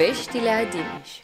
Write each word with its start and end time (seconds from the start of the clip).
Poveștile 0.00 0.50
Adiniș 0.50 1.20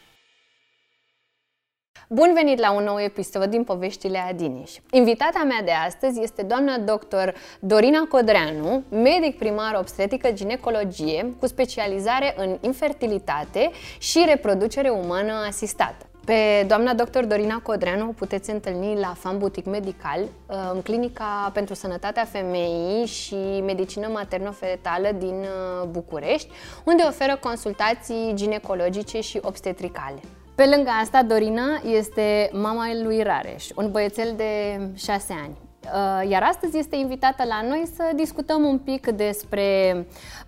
Bun 2.08 2.30
venit 2.34 2.58
la 2.58 2.72
un 2.72 2.84
nou 2.84 3.00
episod 3.00 3.44
din 3.44 3.64
Poveștile 3.64 4.18
Adiniș. 4.18 4.70
Invitata 4.90 5.42
mea 5.44 5.62
de 5.62 5.70
astăzi 5.70 6.22
este 6.22 6.42
doamna 6.42 6.78
doctor 6.78 7.34
Dorina 7.60 8.06
Codreanu, 8.08 8.82
medic 8.90 9.38
primar 9.38 9.74
obstetrică 9.78 10.30
ginecologie 10.30 11.34
cu 11.38 11.46
specializare 11.46 12.34
în 12.36 12.58
infertilitate 12.60 13.70
și 13.98 14.24
reproducere 14.26 14.88
umană 14.88 15.32
asistată. 15.32 16.05
Pe 16.26 16.64
doamna 16.68 16.94
doctor 16.94 17.24
Dorina 17.24 17.60
Codreanu 17.62 18.08
o 18.08 18.12
puteți 18.12 18.50
întâlni 18.50 18.98
la 18.98 19.14
Fan 19.18 19.38
Boutique 19.38 19.70
Medical, 19.70 20.20
uh, 20.20 20.56
în 20.72 20.82
clinica 20.82 21.50
pentru 21.52 21.74
sănătatea 21.74 22.24
femeii 22.24 23.06
și 23.06 23.62
medicină 23.64 24.08
materno-fetală 24.12 25.08
din 25.18 25.34
uh, 25.40 25.88
București, 25.90 26.48
unde 26.84 27.02
oferă 27.06 27.36
consultații 27.40 28.32
ginecologice 28.34 29.20
și 29.20 29.38
obstetricale. 29.42 30.20
Pe 30.54 30.64
lângă 30.74 30.90
asta, 31.02 31.22
Dorina 31.22 31.80
este 31.84 32.50
mama 32.52 32.86
lui 33.02 33.22
Rareș, 33.22 33.66
un 33.76 33.90
băiețel 33.90 34.34
de 34.36 34.80
6 34.96 35.34
ani. 35.42 35.56
Uh, 35.84 36.30
iar 36.30 36.42
astăzi 36.42 36.78
este 36.78 36.96
invitată 36.96 37.44
la 37.46 37.68
noi 37.68 37.88
să 37.94 38.02
discutăm 38.14 38.64
un 38.64 38.78
pic 38.78 39.10
despre 39.10 39.96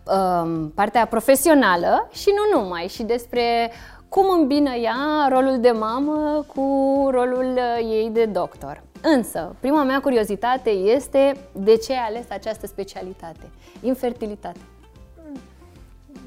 um, 0.05 0.70
partea 0.75 1.06
profesională 1.06 2.09
și 2.12 2.29
nu 2.37 2.61
numai, 2.61 2.87
și 2.89 3.03
despre 3.03 3.70
cum 4.09 4.41
îmbină 4.41 4.71
ea 4.71 5.29
rolul 5.29 5.61
de 5.61 5.71
mamă 5.71 6.45
cu 6.55 6.62
rolul 7.11 7.53
uh, 7.57 7.79
ei 7.80 8.11
de 8.11 8.25
doctor. 8.25 8.83
Însă, 9.03 9.57
prima 9.61 9.83
mea 9.84 10.01
curiozitate 10.01 10.71
este 10.71 11.37
de 11.53 11.77
ce 11.77 11.93
ai 11.93 12.07
ales 12.07 12.31
această 12.31 12.67
specialitate, 12.67 13.51
infertilitate. 13.81 14.61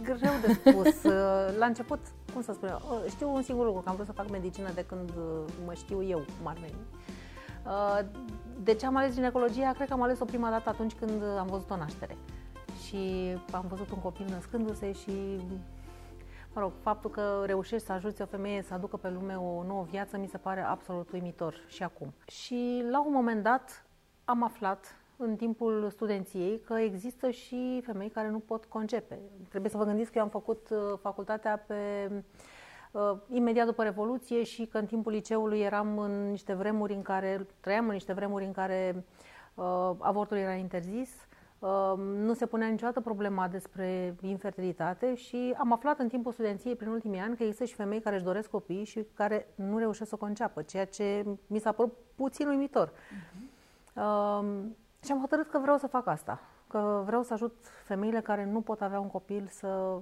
Greu 0.04 0.34
de 0.46 0.54
spus. 0.54 1.04
Uh, 1.12 1.58
la 1.58 1.66
început, 1.66 2.00
cum 2.34 2.42
să 2.42 2.54
spun 2.54 2.70
eu, 2.70 2.82
uh, 2.90 3.09
știu 3.09 3.34
un 3.34 3.42
singur 3.42 3.66
lucru, 3.66 3.82
că 3.82 3.90
am 3.90 3.96
vrut 3.96 4.08
să 4.08 4.14
fac 4.14 4.30
medicină 4.30 4.70
de 4.76 4.86
când 4.88 5.12
mă 5.66 5.74
știu 5.74 6.04
eu 6.04 6.18
cum 6.18 6.48
ar 6.48 6.58
veni. 6.59 6.76
De 8.64 8.74
ce 8.74 8.86
am 8.86 8.96
ales 8.96 9.14
ginecologia? 9.14 9.72
Cred 9.72 9.88
că 9.88 9.94
am 9.94 10.02
ales-o 10.02 10.26
prima 10.26 10.50
dată 10.50 10.70
atunci 10.70 10.94
când 10.94 11.24
am 11.40 11.48
văzut 11.50 11.70
o 11.70 11.78
naștere. 11.78 12.18
Și 12.86 12.98
am 13.52 13.66
văzut 13.70 13.92
un 13.92 14.00
copil 14.00 14.26
născându-se 14.30 14.92
și 14.92 15.40
mă 16.54 16.62
rog, 16.62 16.72
faptul 16.82 17.10
că 17.10 17.44
reușești 17.46 17.86
să 17.86 17.92
ajuți 17.92 18.22
o 18.22 18.26
femeie 18.26 18.62
să 18.62 18.74
aducă 18.74 18.98
pe 18.98 19.10
lume 19.10 19.36
o 19.36 19.64
nouă 19.64 19.84
viață 19.90 20.18
mi 20.18 20.28
se 20.28 20.38
pare 20.38 20.62
absolut 20.62 21.12
uimitor 21.12 21.56
și 21.68 21.84
acum. 21.84 22.14
Și 22.28 22.84
la 22.90 23.06
un 23.06 23.14
moment 23.14 23.44
dat 23.44 23.86
am 24.26 24.44
aflat 24.44 24.96
în 25.18 25.36
timpul 25.36 25.90
studenției 25.90 26.60
că 26.60 26.74
există 26.74 27.30
și 27.30 27.82
femei 27.86 28.10
care 28.10 28.30
nu 28.30 28.40
pot 28.40 28.66
concepe. 28.66 29.20
Trebuie 29.50 29.72
să 29.72 29.78
vă 29.78 29.84
gândiți 29.84 30.12
că 30.12 30.18
eu 30.18 30.24
am 30.24 30.30
făcut 30.30 30.70
uh, 30.70 30.78
facultatea 31.02 31.58
pe 31.68 32.10
uh, 32.92 33.18
imediat 33.30 33.66
după 33.66 33.84
Revoluție 33.84 34.44
și 34.44 34.66
că 34.66 34.78
în 34.78 34.86
timpul 34.86 35.12
liceului 35.12 35.60
eram 35.60 35.98
în 35.98 36.30
niște 36.30 36.54
vremuri 36.54 36.94
în 36.94 37.02
care, 37.02 37.48
trăiam 37.60 37.86
în 37.86 37.94
niște 37.94 38.14
vremuri 38.14 38.46
în 38.46 38.52
care 38.52 39.06
uh, 39.54 39.92
avortul 40.00 40.38
era 40.38 40.54
interzis 40.54 41.10
nu 42.06 42.34
se 42.34 42.45
punea 42.45 42.67
niciodată 42.67 43.02
problema 43.02 43.48
despre 43.48 44.16
infertilitate 44.22 45.16
și 45.16 45.54
am 45.58 45.72
aflat 45.73 46.00
în 46.00 46.08
timpul 46.08 46.31
studenției 46.31 46.76
prin 46.76 46.90
ultimii 46.90 47.20
ani 47.20 47.36
că 47.36 47.44
există 47.44 47.64
și 47.66 47.73
femei 47.76 48.02
care 48.02 48.16
își 48.16 48.23
doresc 48.23 48.50
copii 48.50 48.84
și 48.84 49.06
care 49.14 49.48
nu 49.56 49.78
reușesc 49.78 50.09
să 50.09 50.16
o 50.16 50.26
conceapă, 50.26 50.62
ceea 50.62 50.86
ce 50.86 51.26
mi 51.48 51.59
s-a 51.59 51.72
părut 51.72 51.94
puțin 52.16 52.48
uimitor. 52.48 52.90
Uh-huh. 52.90 53.52
Uh, 53.94 54.64
și 55.03 55.12
am 55.12 55.20
hotărât 55.20 55.50
că 55.50 55.59
vreau 55.59 55.78
să 55.78 55.88
fac 55.88 56.08
asta, 56.08 56.40
că 56.68 57.02
vreau 57.06 57.23
să 57.23 57.34
ajut 57.34 57.56
femeile 57.86 58.22
care 58.22 58.46
nu 58.46 58.62
pot 58.62 58.81
avea 58.81 59.00
un 59.00 59.09
copil 59.09 59.48
să 59.50 60.00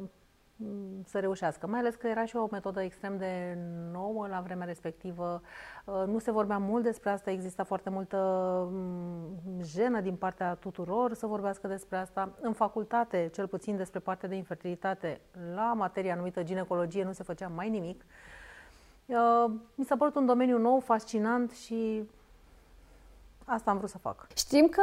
să 1.05 1.19
reușească. 1.19 1.67
Mai 1.67 1.79
ales 1.79 1.95
că 1.95 2.07
era 2.07 2.25
și 2.25 2.35
o 2.35 2.47
metodă 2.51 2.81
extrem 2.81 3.17
de 3.17 3.57
nouă 3.91 4.27
la 4.27 4.41
vremea 4.41 4.65
respectivă. 4.65 5.41
Uh, 5.85 6.03
nu 6.05 6.19
se 6.19 6.31
vorbea 6.31 6.57
mult 6.57 6.83
despre 6.83 7.09
asta, 7.09 7.31
exista 7.31 7.63
foarte 7.63 7.89
multă 7.89 8.17
mm, 8.71 9.61
jenă 9.63 10.01
din 10.01 10.15
partea 10.15 10.53
tuturor 10.55 11.13
să 11.13 11.25
vorbească 11.25 11.67
despre 11.67 11.97
asta. 11.97 12.31
În 12.41 12.53
facultate, 12.53 13.29
cel 13.33 13.47
puțin 13.47 13.77
despre 13.77 13.99
partea 13.99 14.29
de 14.29 14.35
infertilitate, 14.35 15.21
la 15.55 15.73
materia 15.73 16.13
anumită 16.13 16.43
ginecologie 16.43 17.03
nu 17.03 17.11
se 17.11 17.23
făcea 17.23 17.47
mai 17.47 17.69
nimic. 17.69 18.05
Uh, 19.05 19.51
mi 19.75 19.85
s-a 19.85 19.97
părut 19.97 20.15
un 20.15 20.25
domeniu 20.25 20.57
nou, 20.57 20.79
fascinant 20.79 21.51
și 21.51 22.09
Asta 23.51 23.71
am 23.71 23.77
vrut 23.77 23.89
să 23.89 23.97
fac. 23.97 24.27
Știm 24.35 24.67
că 24.67 24.81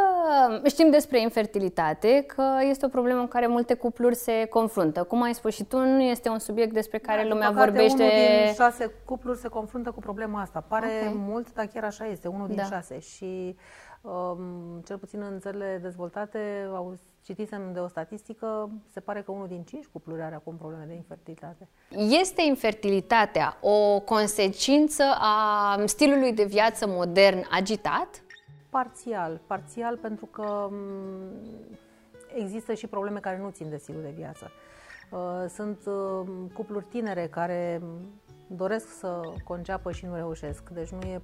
știm 0.69 0.91
despre 0.91 1.21
infertilitate, 1.21 2.25
că 2.27 2.43
este 2.61 2.87
o 2.87 2.89
problemă 2.89 3.21
în 3.21 3.29
care 3.29 3.47
multe 3.47 3.75
cupluri 3.75 4.15
se 4.15 4.45
confruntă. 4.45 5.03
Cum 5.03 5.23
ai 5.23 5.35
spus 5.35 5.55
și 5.55 5.65
tu, 5.65 5.79
nu 5.79 6.03
este 6.03 6.29
un 6.29 6.39
subiect 6.39 6.73
despre 6.73 6.99
care 6.99 7.23
da, 7.23 7.29
lumea 7.29 7.49
păcate, 7.49 7.71
vorbește. 7.71 8.03
Unul 8.03 8.45
din 8.45 8.55
șase 8.55 8.93
cupluri 9.05 9.39
se 9.39 9.49
confruntă 9.49 9.91
cu 9.91 10.01
problema 10.01 10.41
asta. 10.41 10.65
Pare 10.69 10.87
okay. 10.87 11.13
mult, 11.17 11.53
dar 11.53 11.67
chiar 11.67 11.85
așa 11.85 12.07
este, 12.07 12.29
unul 12.29 12.47
din 12.47 12.57
da. 12.57 12.63
șase. 12.63 12.99
Și 12.99 13.57
um, 14.01 14.83
cel 14.87 14.99
puțin 14.99 15.23
în 15.31 15.41
țările 15.41 15.79
dezvoltate, 15.83 16.69
au 16.75 16.95
citisem 17.23 17.73
de 17.73 17.79
o 17.79 17.89
statistică, 17.89 18.71
se 18.93 19.01
pare 19.01 19.23
că 19.23 19.31
unul 19.33 19.47
din 19.47 19.63
cinci 19.63 19.87
cupluri 19.87 20.23
are 20.23 20.35
acum 20.35 20.57
probleme 20.57 20.85
de 20.87 20.95
infertilitate. 20.95 21.69
Este 22.21 22.43
infertilitatea 22.43 23.57
o 23.61 24.01
consecință 24.01 25.03
a 25.19 25.83
stilului 25.85 26.33
de 26.33 26.45
viață 26.45 26.87
modern 26.89 27.47
agitat? 27.51 28.21
Parțial, 28.77 29.41
parțial 29.47 29.97
pentru 29.97 30.27
că 30.27 30.69
există 32.35 32.75
și 32.75 32.87
probleme 32.87 33.21
care 33.21 33.39
nu 33.39 33.51
țin 33.51 33.69
de 33.69 33.77
stilul 33.77 34.03
de 34.03 34.13
viață. 34.17 34.51
Uh, 35.11 35.45
sunt 35.49 35.79
uh, 35.87 36.27
cupluri 36.55 36.85
tinere 36.85 37.27
care 37.27 37.83
doresc 38.47 38.99
să 38.99 39.21
conceapă 39.45 39.93
și 39.93 40.07
nu 40.07 40.15
reușesc. 40.15 40.69
Deci 40.69 40.89
nu 40.89 41.01
e 41.01 41.23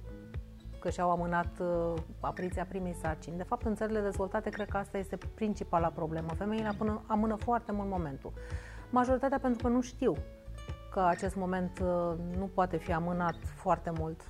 că 0.79 0.89
și-au 0.89 1.11
amânat 1.11 1.59
uh, 1.59 1.93
apariția 2.19 2.65
primei 2.65 2.95
sarcini. 3.01 3.37
De 3.37 3.43
fapt, 3.43 3.65
în 3.65 3.75
țările 3.75 3.99
dezvoltate, 3.99 4.49
cred 4.49 4.69
că 4.69 4.77
asta 4.77 4.97
este 4.97 5.17
principala 5.35 5.87
problemă. 5.87 6.27
Femeile 6.37 6.67
amână, 6.67 7.01
amână 7.07 7.35
foarte 7.35 7.71
mult 7.71 7.89
momentul. 7.89 8.33
Majoritatea 8.89 9.39
pentru 9.39 9.63
că 9.63 9.73
nu 9.73 9.81
știu 9.81 10.15
că 10.91 10.99
acest 10.99 11.35
moment 11.35 11.79
nu 12.37 12.49
poate 12.53 12.77
fi 12.77 12.93
amânat 12.93 13.35
foarte 13.55 13.91
mult 13.97 14.21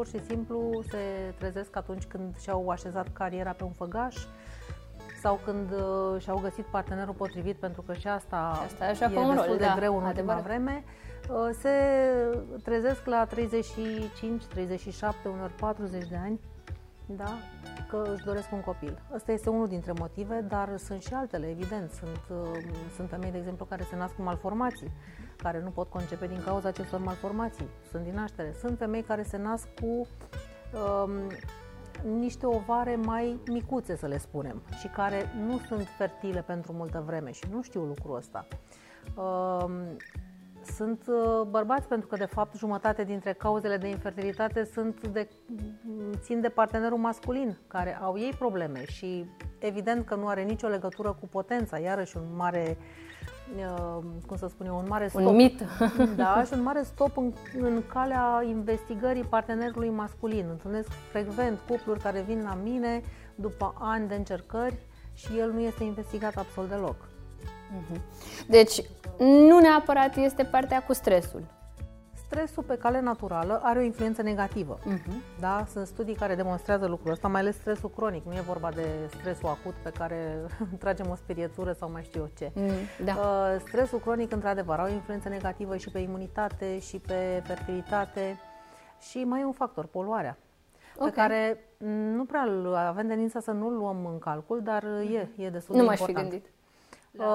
pur 0.00 0.08
și 0.08 0.24
simplu 0.24 0.82
se 0.88 1.34
trezesc 1.38 1.76
atunci 1.76 2.04
când 2.04 2.38
și-au 2.38 2.68
așezat 2.68 3.12
cariera 3.12 3.50
pe 3.50 3.64
un 3.64 3.70
făgaș 3.70 4.16
sau 5.20 5.40
când 5.44 5.70
uh, 5.72 6.20
și-au 6.20 6.38
găsit 6.38 6.64
partenerul 6.64 7.14
potrivit, 7.14 7.56
pentru 7.56 7.82
că 7.82 7.92
și 7.94 8.08
asta, 8.08 8.62
asta 8.64 8.84
e 8.84 8.88
destul 8.88 9.34
rol, 9.34 9.56
de 9.56 9.64
da, 9.64 9.74
greu 9.76 9.96
în 9.98 10.04
ultima 10.04 10.32
adevărat. 10.32 10.42
vreme, 10.42 10.84
uh, 11.30 11.50
se 11.58 11.70
trezesc 12.62 13.06
la 13.06 13.24
35, 13.24 14.44
37, 14.44 15.28
uneori 15.28 15.52
40 15.52 16.08
de 16.08 16.16
ani, 16.16 16.40
da? 17.06 17.38
că 17.88 18.10
își 18.14 18.24
doresc 18.24 18.52
un 18.52 18.60
copil. 18.60 19.02
Ăsta 19.14 19.32
este 19.32 19.50
unul 19.50 19.68
dintre 19.68 19.92
motive, 19.98 20.44
dar 20.48 20.76
sunt 20.76 21.02
și 21.02 21.14
altele, 21.14 21.46
evident. 21.46 21.90
Sunt, 21.90 22.20
uh, 22.30 22.58
sunt 22.96 23.08
femei, 23.08 23.30
de 23.30 23.38
exemplu, 23.38 23.64
care 23.64 23.82
se 23.82 23.96
nasc 23.96 24.14
cu 24.14 24.22
malformații 24.22 24.90
care 25.42 25.60
nu 25.60 25.70
pot 25.70 25.88
concepe 25.88 26.26
din 26.26 26.42
cauza 26.44 26.68
acestor 26.68 27.00
malformații, 27.00 27.68
sunt 27.90 28.02
din 28.04 28.14
naștere. 28.14 28.54
Sunt 28.60 28.78
femei 28.78 29.02
care 29.02 29.22
se 29.22 29.36
nasc 29.36 29.68
cu 29.80 29.86
um, 29.86 31.10
niște 32.18 32.46
ovare 32.46 32.96
mai 32.96 33.38
micuțe, 33.46 33.96
să 33.96 34.06
le 34.06 34.18
spunem, 34.18 34.62
și 34.78 34.86
care 34.86 35.26
nu 35.46 35.58
sunt 35.58 35.88
fertile 35.96 36.42
pentru 36.42 36.72
multă 36.72 37.02
vreme 37.06 37.32
și 37.32 37.44
nu 37.50 37.62
știu 37.62 37.80
lucrul 37.80 38.16
ăsta. 38.16 38.46
Um, 39.14 39.72
sunt 40.76 41.04
uh, 41.06 41.46
bărbați 41.48 41.88
pentru 41.88 42.08
că, 42.08 42.16
de 42.16 42.24
fapt, 42.24 42.56
jumătate 42.56 43.04
dintre 43.04 43.32
cauzele 43.32 43.76
de 43.76 43.88
infertilitate 43.88 44.64
sunt 44.64 45.06
de, 45.06 45.28
țin 46.20 46.40
de 46.40 46.48
partenerul 46.48 46.98
masculin, 46.98 47.58
care 47.66 47.98
au 48.00 48.18
ei 48.18 48.34
probleme 48.38 48.84
și 48.84 49.24
evident 49.58 50.06
că 50.06 50.14
nu 50.14 50.26
are 50.28 50.42
nicio 50.42 50.66
legătură 50.66 51.12
cu 51.20 51.26
potența, 51.26 51.78
iarăși 51.78 52.16
un 52.16 52.36
mare 52.36 52.76
uh, 52.78 52.84
Uh, 53.30 53.39
cum 54.26 54.36
să 54.36 54.46
spun 54.48 54.66
eu, 54.66 54.76
un 54.76 54.84
mare 54.88 55.08
stop. 55.08 55.26
Un 55.26 55.34
mit. 55.34 55.64
Da, 56.16 56.42
și 56.46 56.52
un 56.52 56.62
mare 56.62 56.82
stop 56.82 57.16
în, 57.16 57.32
în 57.60 57.82
calea 57.92 58.44
investigării 58.48 59.22
partenerului 59.22 59.88
masculin. 59.88 60.46
Întâlnesc 60.50 60.88
frecvent 61.10 61.58
cupluri 61.68 62.00
care 62.00 62.20
vin 62.20 62.42
la 62.42 62.58
mine 62.62 63.02
după 63.34 63.74
ani 63.78 64.08
de 64.08 64.14
încercări 64.14 64.78
și 65.14 65.38
el 65.38 65.52
nu 65.52 65.60
este 65.60 65.84
investigat 65.84 66.36
absolut 66.36 66.70
deloc. 66.70 66.96
Mhm. 67.80 68.00
Deci, 68.48 68.82
nu 69.18 69.58
neapărat 69.58 70.16
este 70.16 70.44
partea 70.44 70.82
cu 70.82 70.92
stresul 70.92 71.42
stresul 72.30 72.62
pe 72.62 72.76
cale 72.76 73.00
naturală 73.00 73.60
are 73.62 73.78
o 73.78 73.82
influență 73.82 74.22
negativă. 74.22 74.78
Uh-huh. 74.78 75.40
Da? 75.40 75.64
Sunt 75.72 75.86
studii 75.86 76.14
care 76.14 76.34
demonstrează 76.34 76.86
lucrul 76.86 77.12
ăsta, 77.12 77.28
mai 77.28 77.40
ales 77.40 77.56
stresul 77.56 77.90
cronic. 77.96 78.24
Nu 78.24 78.32
e 78.32 78.40
vorba 78.40 78.70
de 78.70 78.86
stresul 79.18 79.48
acut 79.48 79.74
pe 79.82 79.90
care 79.98 80.46
tragem 80.82 81.10
o 81.10 81.14
spirietură 81.14 81.72
sau 81.72 81.90
mai 81.90 82.02
știu 82.02 82.20
eu 82.20 82.30
ce. 82.38 82.52
Mm, 82.54 83.04
da. 83.04 83.12
uh, 83.12 83.60
stresul 83.66 83.98
cronic, 83.98 84.32
într-adevăr, 84.32 84.78
are 84.78 84.90
o 84.90 84.94
influență 84.94 85.28
negativă 85.28 85.76
și 85.76 85.90
pe 85.90 85.98
imunitate, 85.98 86.78
și 86.78 86.98
pe 86.98 87.42
fertilitate 87.44 88.40
și 89.00 89.24
mai 89.24 89.40
e 89.40 89.44
un 89.44 89.52
factor, 89.52 89.86
poluarea. 89.86 90.36
Okay. 90.96 91.10
Pe 91.10 91.16
care 91.16 91.64
nu 92.14 92.24
prea 92.24 92.42
avem 92.88 93.06
tendința 93.06 93.40
să 93.40 93.50
nu-l 93.50 93.76
luăm 93.76 94.06
în 94.06 94.18
calcul, 94.18 94.60
dar 94.62 94.84
e, 94.84 95.28
e 95.36 95.50
destul 95.50 95.76
nu 95.76 95.82
de 95.82 95.86
important. 95.86 95.86
Nu 95.86 95.86
m-aș 95.86 95.98
fi 95.98 96.12
gândit. 96.12 96.46
Da. 97.10 97.26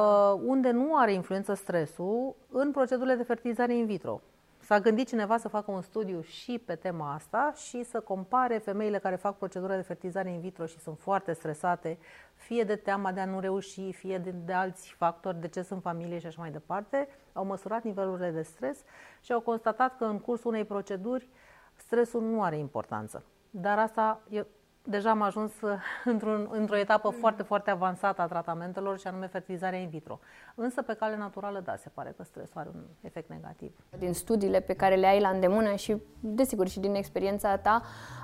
Unde 0.45 0.71
nu 0.71 0.95
are 0.95 1.13
influență 1.13 1.53
stresul 1.53 2.35
în 2.51 2.71
procedurile 2.71 3.15
de 3.15 3.23
fertilizare 3.23 3.75
in 3.75 3.85
vitro. 3.85 4.21
S-a 4.65 4.79
gândit 4.79 5.07
cineva 5.07 5.37
să 5.37 5.47
facă 5.47 5.71
un 5.71 5.81
studiu 5.81 6.21
și 6.21 6.61
pe 6.65 6.75
tema 6.75 7.13
asta 7.13 7.53
și 7.55 7.83
să 7.83 7.99
compare 7.99 8.57
femeile 8.57 8.97
care 8.97 9.15
fac 9.15 9.37
procedura 9.37 9.75
de 9.75 9.81
fertilizare 9.81 10.29
in 10.29 10.39
vitro 10.39 10.65
și 10.65 10.79
sunt 10.79 10.99
foarte 10.99 11.33
stresate, 11.33 11.97
fie 12.35 12.63
de 12.63 12.75
teama 12.75 13.11
de 13.11 13.19
a 13.19 13.25
nu 13.25 13.39
reuși, 13.39 13.91
fie 13.91 14.17
de, 14.17 14.31
de 14.31 14.53
alți 14.53 14.93
factori, 14.97 15.39
de 15.39 15.47
ce 15.47 15.61
sunt 15.61 15.81
familie 15.81 16.19
și 16.19 16.25
așa 16.25 16.41
mai 16.41 16.51
departe, 16.51 17.07
au 17.33 17.45
măsurat 17.45 17.83
nivelurile 17.83 18.31
de 18.31 18.41
stres 18.41 18.83
și 19.21 19.31
au 19.31 19.39
constatat 19.39 19.97
că 19.97 20.05
în 20.05 20.19
cursul 20.19 20.51
unei 20.51 20.65
proceduri 20.65 21.29
stresul 21.75 22.21
nu 22.21 22.43
are 22.43 22.57
importanță. 22.57 23.23
Dar 23.49 23.79
asta 23.79 24.21
e 24.29 24.45
deja 24.87 25.09
am 25.09 25.21
ajuns 25.21 25.61
uh, 25.61 25.71
într-un, 26.05 26.47
într-o 26.51 26.77
etapă 26.77 27.09
mm. 27.13 27.19
foarte, 27.19 27.43
foarte 27.43 27.69
avansată 27.69 28.21
a 28.21 28.27
tratamentelor 28.27 28.99
și 28.99 29.07
anume 29.07 29.27
fertilizarea 29.27 29.79
in 29.79 29.89
vitro. 29.89 30.19
Însă, 30.55 30.81
pe 30.81 30.93
cale 30.93 31.17
naturală, 31.17 31.61
da, 31.65 31.75
se 31.75 31.89
pare 31.93 32.13
că 32.17 32.23
stresul 32.23 32.59
are 32.59 32.69
un 32.73 32.81
efect 33.01 33.29
negativ. 33.29 33.71
Din 33.97 34.13
studiile 34.13 34.59
pe 34.59 34.73
care 34.73 34.95
le 34.95 35.07
ai 35.07 35.19
la 35.19 35.29
îndemână 35.29 35.75
și, 35.75 36.01
desigur, 36.19 36.67
și 36.67 36.79
din 36.79 36.95
experiența 36.95 37.57
ta, 37.57 37.81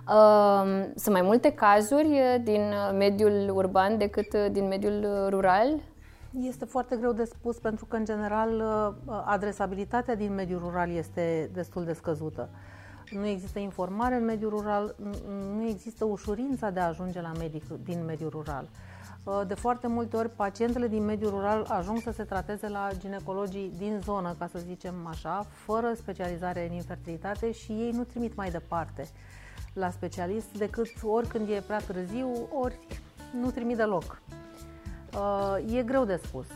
uh, 0.07 0.85
sunt 0.95 1.15
mai 1.15 1.21
multe 1.21 1.53
cazuri 1.53 2.07
uh, 2.07 2.35
din 2.43 2.61
uh, 2.61 2.97
mediul 2.97 3.49
urban 3.53 3.97
decât 3.97 4.35
din 4.51 4.67
mediul 4.67 5.27
rural? 5.29 5.79
Este 6.41 6.65
foarte 6.65 6.95
greu 6.95 7.11
de 7.11 7.23
spus 7.23 7.59
pentru 7.59 7.85
că, 7.85 7.95
în 7.95 8.05
general, 8.05 8.63
adresabilitatea 9.25 10.15
din 10.15 10.33
mediul 10.33 10.59
rural 10.59 10.89
este 10.89 11.49
destul 11.53 11.83
de 11.83 11.93
scăzută 11.93 12.49
nu 13.11 13.25
există 13.27 13.59
informare 13.59 14.15
în 14.15 14.25
mediul 14.25 14.49
rural, 14.49 14.95
nu 15.55 15.67
există 15.67 16.05
ușurința 16.05 16.69
de 16.69 16.79
a 16.79 16.87
ajunge 16.87 17.21
la 17.21 17.31
medic 17.37 17.63
din 17.83 18.05
mediul 18.05 18.29
rural. 18.29 18.69
Uh, 19.23 19.41
de 19.47 19.53
foarte 19.53 19.87
multe 19.87 20.17
ori, 20.17 20.29
pacientele 20.29 20.87
din 20.87 21.03
mediul 21.03 21.29
rural 21.29 21.65
ajung 21.69 21.99
să 22.01 22.11
se 22.11 22.23
trateze 22.23 22.67
la 22.67 22.89
ginecologii 22.97 23.73
din 23.77 23.99
zonă, 24.03 24.35
ca 24.39 24.47
să 24.47 24.59
zicem 24.59 25.07
așa, 25.07 25.45
fără 25.49 25.93
specializare 25.95 26.67
în 26.67 26.75
infertilitate 26.75 27.51
și 27.51 27.71
ei 27.71 27.91
nu 27.91 28.03
trimit 28.03 28.35
mai 28.35 28.49
departe 28.49 29.07
la 29.73 29.89
specialist 29.89 30.57
decât 30.57 30.89
ori 31.03 31.27
când 31.27 31.49
e 31.49 31.63
prea 31.65 31.79
târziu, 31.79 32.47
ori 32.61 32.79
nu 33.41 33.49
trimit 33.49 33.77
deloc. 33.77 34.21
Uh, 35.13 35.75
e 35.75 35.83
greu 35.83 36.05
de 36.05 36.19
spus. 36.23 36.47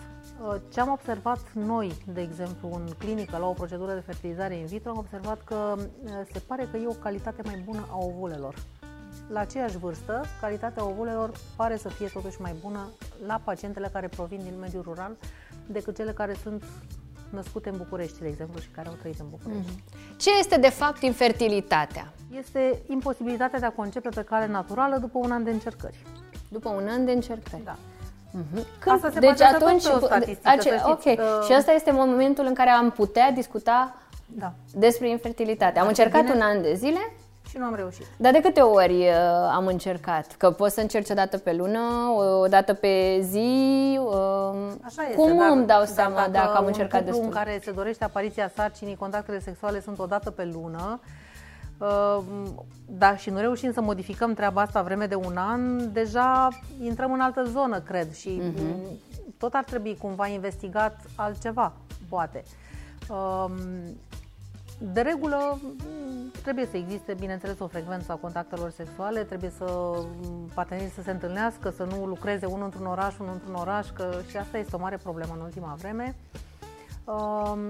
Uh, 0.42 0.56
ce 0.74 0.80
am 0.80 0.90
observat 0.90 1.54
noi, 1.54 1.94
de 2.14 2.22
exemplu, 2.22 2.70
în 2.74 2.90
clinică, 2.98 3.38
la 3.38 3.48
o 3.48 3.54
procedură 3.54 3.94
de 3.94 4.00
fertilizare 4.00 4.56
in 4.56 4.66
vitro, 4.66 4.90
am 4.90 4.98
observat 4.98 5.44
că 5.44 5.76
uh, 5.78 6.12
se 6.34 6.40
pare 6.40 6.68
că 6.72 6.78
e 6.78 6.88
o 6.88 6.94
calitate 6.94 7.42
mai 7.46 7.62
bună 7.66 7.88
a 7.92 7.98
ovulelor. 7.98 8.56
La 9.30 9.40
aceeași 9.40 9.78
vârstă, 9.78 10.26
calitatea 10.42 10.86
ovulelor 10.86 11.32
pare 11.56 11.78
să 11.78 11.90
fie 11.90 12.08
totuși 12.08 12.42
mai 12.42 12.56
bună 12.62 12.90
la 13.26 13.42
pacientele 13.44 13.90
care 13.94 14.08
provin 14.08 14.40
din 14.44 14.60
mediul 14.60 14.84
rural 14.84 15.16
decât 15.68 15.96
cele 15.96 16.12
care 16.12 16.34
sunt 16.42 16.64
născute 17.30 17.70
în 17.70 17.78
București, 17.78 18.20
de 18.20 18.28
exemplu, 18.28 18.60
și 18.60 18.68
care 18.68 18.88
au 18.88 18.94
trăit 18.94 19.20
în 19.20 19.30
București. 19.30 19.72
Mm-hmm. 19.72 20.18
Ce 20.18 20.30
este 20.40 20.60
de 20.60 20.70
fapt 20.70 21.02
infertilitatea? 21.02 22.14
Este 22.38 22.82
imposibilitatea 22.88 23.60
de 23.60 23.66
a 23.66 23.72
concepe 23.72 24.10
pe 24.10 24.24
cale 24.24 24.48
naturală 24.48 24.98
după 24.98 25.18
un 25.18 25.32
an 25.32 25.44
de 25.44 25.52
încercări. 25.52 26.04
După 26.50 26.70
un 26.70 26.88
an 26.88 27.06
de 27.06 27.12
încercări. 27.12 27.64
Da. 27.64 27.78
Uh-huh. 28.36 28.64
Când? 28.80 28.96
Asta 28.96 29.10
se 29.14 29.20
deci 29.20 29.42
atunci, 29.42 29.86
o 29.86 30.06
ace, 30.44 30.82
ok. 30.86 31.06
Uh... 31.06 31.46
Și 31.46 31.52
asta 31.52 31.72
este 31.72 31.92
momentul 31.92 32.46
în 32.46 32.54
care 32.54 32.70
am 32.70 32.92
putea 32.92 33.32
discuta 33.32 33.96
da. 34.26 34.54
despre 34.74 35.10
infertilitate. 35.10 35.74
Da. 35.74 35.82
Am 35.82 35.88
încercat 35.88 36.22
Bine. 36.22 36.34
un 36.34 36.42
an 36.42 36.62
de 36.62 36.74
zile 36.74 37.14
și 37.50 37.58
nu 37.58 37.66
am 37.66 37.76
reușit. 37.76 38.06
Dar 38.18 38.32
de 38.32 38.42
câte 38.42 38.62
ori 38.62 39.00
uh, 39.00 39.14
am 39.56 39.66
încercat? 39.66 40.36
Că 40.38 40.52
poți 40.52 40.74
să 40.74 40.82
încerci 40.82 41.10
o 41.10 41.14
dată 41.14 41.38
pe 41.38 41.54
lună, 41.54 41.80
o 42.42 42.48
dată 42.48 42.74
pe 42.74 43.20
zi? 43.22 44.00
Uh, 44.04 44.72
Așa 44.84 45.02
este, 45.02 45.16
cum 45.16 45.38
dar, 45.38 45.50
îmi 45.52 45.66
dau 45.66 45.84
seama 45.84 46.16
dacă, 46.16 46.32
dacă 46.32 46.58
am 46.58 46.66
încercat 46.66 47.04
destul? 47.06 47.24
în 47.24 47.30
care 47.30 47.62
se 47.64 47.72
dorește 47.72 48.04
apariția 48.04 48.52
sarcinii, 48.56 48.96
contactele 48.96 49.40
sexuale 49.40 49.82
sunt 49.82 50.00
o 50.00 50.06
dată 50.06 50.32
pe 50.32 50.50
lună, 50.54 51.00
Ehm, 51.81 52.66
da, 52.86 53.16
și 53.16 53.30
nu 53.30 53.39
reușim 53.39 53.74
să 53.74 53.81
modificăm 53.81 54.33
treaba 54.33 54.62
asta 54.62 54.81
vreme 54.81 55.06
de 55.06 55.16
un 55.16 55.38
an, 55.38 55.94
deja 55.94 56.50
intrăm 56.81 57.13
în 57.13 57.19
altă 57.19 57.44
zonă, 57.44 57.80
cred, 57.80 58.13
și 58.13 58.42
uh-huh. 58.42 58.98
tot 59.38 59.54
ar 59.54 59.63
trebui 59.63 59.98
cumva 59.98 60.27
investigat 60.27 61.01
altceva, 61.16 61.74
poate. 62.10 62.44
Ehm, 63.10 63.98
de 64.77 65.01
regulă, 65.01 65.60
trebuie 66.42 66.66
să 66.66 66.77
existe, 66.77 67.13
bineînțeles, 67.13 67.60
o 67.60 67.68
frecvență 67.68 68.12
a 68.12 68.16
contactelor 68.16 68.69
sexuale, 68.69 69.24
trebuie 69.24 69.51
să 69.57 69.66
partenerii 70.54 70.92
să 70.92 71.01
se 71.01 71.12
întâlnească, 71.12 71.69
să 71.69 71.83
nu 71.83 72.06
lucreze 72.06 72.45
unul 72.45 72.63
într-un 72.63 72.86
oraș, 72.86 73.18
unul 73.19 73.33
într-un 73.33 73.54
oraș, 73.54 73.88
că 73.94 74.19
și 74.30 74.38
asta 74.38 74.57
este 74.57 74.75
o 74.75 74.80
mare 74.80 74.98
problemă 74.98 75.33
în 75.36 75.42
ultima 75.42 75.75
vreme. 75.77 76.16
Um, 77.06 77.13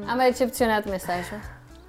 Am 0.10 0.18
recepționat 0.18 0.90
mesajul. 0.90 1.38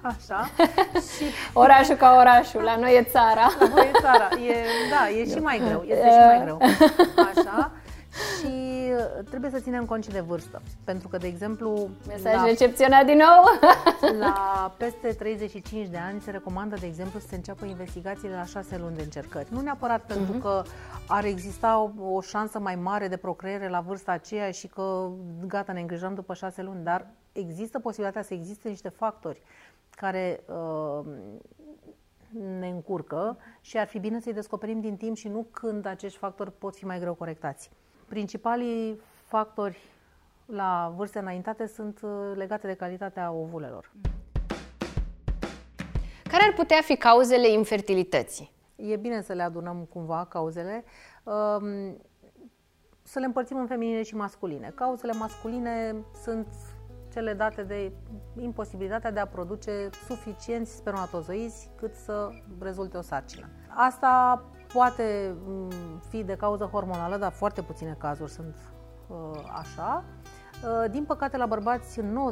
Așa. 0.01 0.49
și... 1.15 1.23
Orașul 1.53 1.95
ca 1.95 2.15
orașul, 2.19 2.61
la 2.61 2.75
noi 2.75 2.95
e 2.97 3.03
țara. 3.03 3.51
La 3.59 3.67
noi 3.67 3.91
e 3.93 3.99
țara. 4.01 4.29
E, 4.47 4.53
da, 4.91 5.09
e 5.09 5.29
și 5.29 5.39
mai 5.39 5.61
greu. 5.65 5.83
Este 5.87 6.09
și 6.09 6.25
mai 6.27 6.41
greu. 6.43 6.57
Așa. 7.35 7.71
Și 8.17 8.45
uh, 8.91 9.25
trebuie 9.29 9.51
să 9.51 9.59
ținem 9.59 9.85
cont 9.85 10.03
și 10.03 10.09
de 10.09 10.19
vârstă. 10.19 10.61
Pentru 10.83 11.07
că, 11.07 11.17
de 11.17 11.27
exemplu... 11.27 11.89
Mesaj 12.07 12.33
la, 12.33 12.43
recepționat 12.43 13.05
din 13.05 13.17
nou? 13.17 13.43
la 14.25 14.75
peste 14.77 15.07
35 15.07 15.87
de 15.87 15.97
ani 15.97 16.21
se 16.21 16.31
recomandă, 16.31 16.75
de 16.79 16.85
exemplu, 16.85 17.19
să 17.19 17.27
se 17.27 17.35
înceapă 17.35 17.65
investigațiile 17.65 18.35
la 18.35 18.45
6 18.45 18.77
luni 18.77 18.95
de 18.95 19.01
încercări. 19.01 19.47
Nu 19.49 19.61
neapărat 19.61 20.03
uh-huh. 20.03 20.07
pentru 20.07 20.33
că 20.33 20.63
ar 21.07 21.25
exista 21.25 21.91
o, 21.97 22.13
o 22.13 22.21
șansă 22.21 22.59
mai 22.59 22.75
mare 22.75 23.07
de 23.07 23.17
procreere 23.17 23.69
la 23.69 23.79
vârsta 23.79 24.11
aceea 24.11 24.51
și 24.51 24.67
că, 24.67 25.09
gata, 25.47 25.71
ne 25.71 25.79
îngrijăm 25.79 26.13
după 26.13 26.33
6 26.33 26.61
luni, 26.61 26.83
dar 26.83 27.07
există 27.31 27.79
posibilitatea 27.79 28.27
să 28.27 28.33
existe 28.33 28.69
niște 28.69 28.89
factori 28.89 29.41
care 29.99 30.43
uh, 30.45 31.05
ne 32.59 32.69
încurcă 32.69 33.37
și 33.61 33.77
ar 33.77 33.87
fi 33.87 33.99
bine 33.99 34.19
să-i 34.19 34.33
descoperim 34.33 34.79
din 34.79 34.97
timp 34.97 35.15
și 35.15 35.27
nu 35.27 35.47
când 35.51 35.85
acești 35.85 36.17
factori 36.17 36.51
pot 36.51 36.75
fi 36.75 36.85
mai 36.85 36.99
greu 36.99 37.13
corectați. 37.13 37.69
Principalii 38.07 39.01
factori 39.23 39.79
la 40.45 40.93
vârste 40.95 41.19
înaintate 41.19 41.67
sunt 41.67 41.99
uh, 42.01 42.31
legate 42.35 42.67
de 42.67 42.73
calitatea 42.73 43.31
ovulelor. 43.31 43.91
Care 46.29 46.43
ar 46.43 46.53
putea 46.53 46.81
fi 46.81 46.95
cauzele 46.95 47.49
infertilității? 47.51 48.51
E 48.75 48.95
bine 48.95 49.21
să 49.21 49.33
le 49.33 49.43
adunăm 49.43 49.87
cumva, 49.89 50.25
cauzele. 50.29 50.83
Um, 51.23 51.97
să 53.03 53.19
le 53.19 53.25
împărțim 53.25 53.57
în 53.57 53.67
feminine 53.67 54.03
și 54.03 54.15
masculine. 54.15 54.71
Cauzele 54.75 55.11
masculine 55.11 55.95
sunt 56.23 56.47
cele 57.17 57.33
date 57.33 57.63
de 57.63 57.91
imposibilitatea 58.39 59.11
de 59.11 59.19
a 59.19 59.27
produce 59.27 59.89
suficienți 60.07 60.75
spermatozoizi 60.75 61.69
cât 61.75 61.95
să 61.95 62.29
rezulte 62.59 62.97
o 62.97 63.01
sarcină. 63.01 63.47
Asta 63.67 64.43
poate 64.73 65.35
mm, 65.45 65.71
fi 66.09 66.23
de 66.23 66.35
cauză 66.35 66.69
hormonală, 66.71 67.17
dar 67.17 67.31
foarte 67.31 67.61
puține 67.61 67.95
cazuri 67.99 68.31
sunt 68.31 68.55
uh, 69.07 69.17
așa. 69.59 70.03
Uh, 70.63 70.91
din 70.91 71.03
păcate, 71.03 71.37
la 71.37 71.45
bărbați, 71.45 71.99
în 71.99 72.31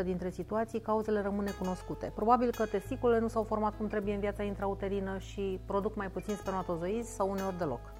90% 0.00 0.04
dintre 0.04 0.30
situații, 0.30 0.80
cauzele 0.80 1.22
rămân 1.22 1.44
necunoscute. 1.44 2.12
Probabil 2.14 2.50
că 2.50 2.66
testiculele 2.66 3.20
nu 3.20 3.28
s-au 3.28 3.42
format 3.42 3.76
cum 3.76 3.86
trebuie 3.86 4.14
în 4.14 4.20
viața 4.20 4.42
intrauterină 4.42 5.18
și 5.18 5.60
produc 5.66 5.96
mai 5.96 6.08
puțin 6.08 6.34
spermatozoizi 6.34 7.14
sau 7.14 7.30
uneori 7.30 7.58
deloc. 7.58 7.95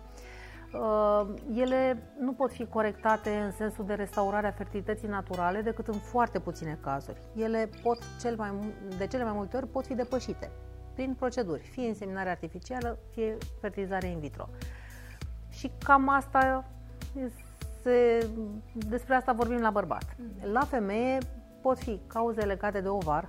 Uh, 0.72 1.26
ele 1.54 2.02
nu 2.18 2.32
pot 2.32 2.52
fi 2.52 2.66
corectate 2.66 3.30
în 3.30 3.52
sensul 3.52 3.84
de 3.86 3.94
restaurare 3.94 4.46
a 4.46 4.52
fertilității 4.52 5.08
naturale 5.08 5.60
decât 5.60 5.86
în 5.86 5.98
foarte 5.98 6.38
puține 6.38 6.78
cazuri. 6.82 7.20
Ele 7.36 7.70
pot, 7.82 7.98
cel 8.20 8.36
mai, 8.36 8.50
de 8.98 9.06
cele 9.06 9.24
mai 9.24 9.32
multe 9.32 9.56
ori, 9.56 9.66
pot 9.66 9.86
fi 9.86 9.94
depășite 9.94 10.50
prin 10.96 11.14
proceduri, 11.14 11.62
fie 11.62 11.86
inseminare 11.86 12.30
artificială, 12.30 12.98
fie 13.10 13.36
fertilizare 13.60 14.06
in 14.06 14.18
vitro. 14.18 14.48
Și 15.48 15.70
cam 15.84 16.08
asta 16.08 16.64
se, 17.82 18.28
despre 18.72 19.14
asta 19.14 19.32
vorbim 19.32 19.60
la 19.60 19.70
bărbat. 19.70 20.16
La 20.42 20.60
femeie 20.60 21.18
pot 21.62 21.78
fi 21.78 22.00
cauze 22.06 22.44
legate 22.44 22.80
de 22.80 22.88
ovar, 22.88 23.28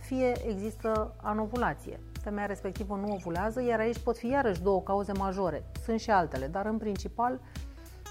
fie 0.00 0.48
există 0.48 1.14
anovulație, 1.22 2.00
femeia 2.22 2.46
respectivă 2.46 2.94
nu 2.94 3.12
ovulează, 3.12 3.62
iar 3.62 3.78
aici 3.78 3.98
pot 3.98 4.18
fi 4.18 4.28
iarăși 4.28 4.62
două 4.62 4.82
cauze 4.82 5.12
majore. 5.12 5.64
Sunt 5.84 6.00
și 6.00 6.10
altele, 6.10 6.46
dar 6.46 6.66
în 6.66 6.78
principal 6.78 7.40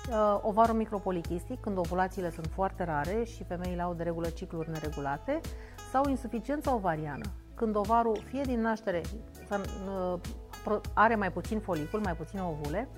uh, 0.09 0.39
ovarul 0.41 0.75
micropolichistic, 0.75 1.59
când 1.59 1.77
ovulațiile 1.77 2.31
sunt 2.31 2.47
foarte 2.53 2.83
rare 2.83 3.23
și 3.23 3.43
femeile 3.43 3.81
au 3.81 3.93
de 3.93 4.03
regulă 4.03 4.29
cicluri 4.29 4.69
neregulate, 4.69 5.39
sau 5.91 6.09
insuficiența 6.09 6.73
ovariană, 6.73 7.25
când 7.55 7.75
ovarul 7.75 8.17
fie 8.25 8.41
din 8.41 8.61
naștere 8.61 9.01
uh, 9.49 10.19
are 10.93 11.15
mai 11.15 11.31
puțin 11.31 11.59
folicul, 11.59 11.99
mai 11.99 12.15
puține 12.15 12.41
ovule, 12.41 12.89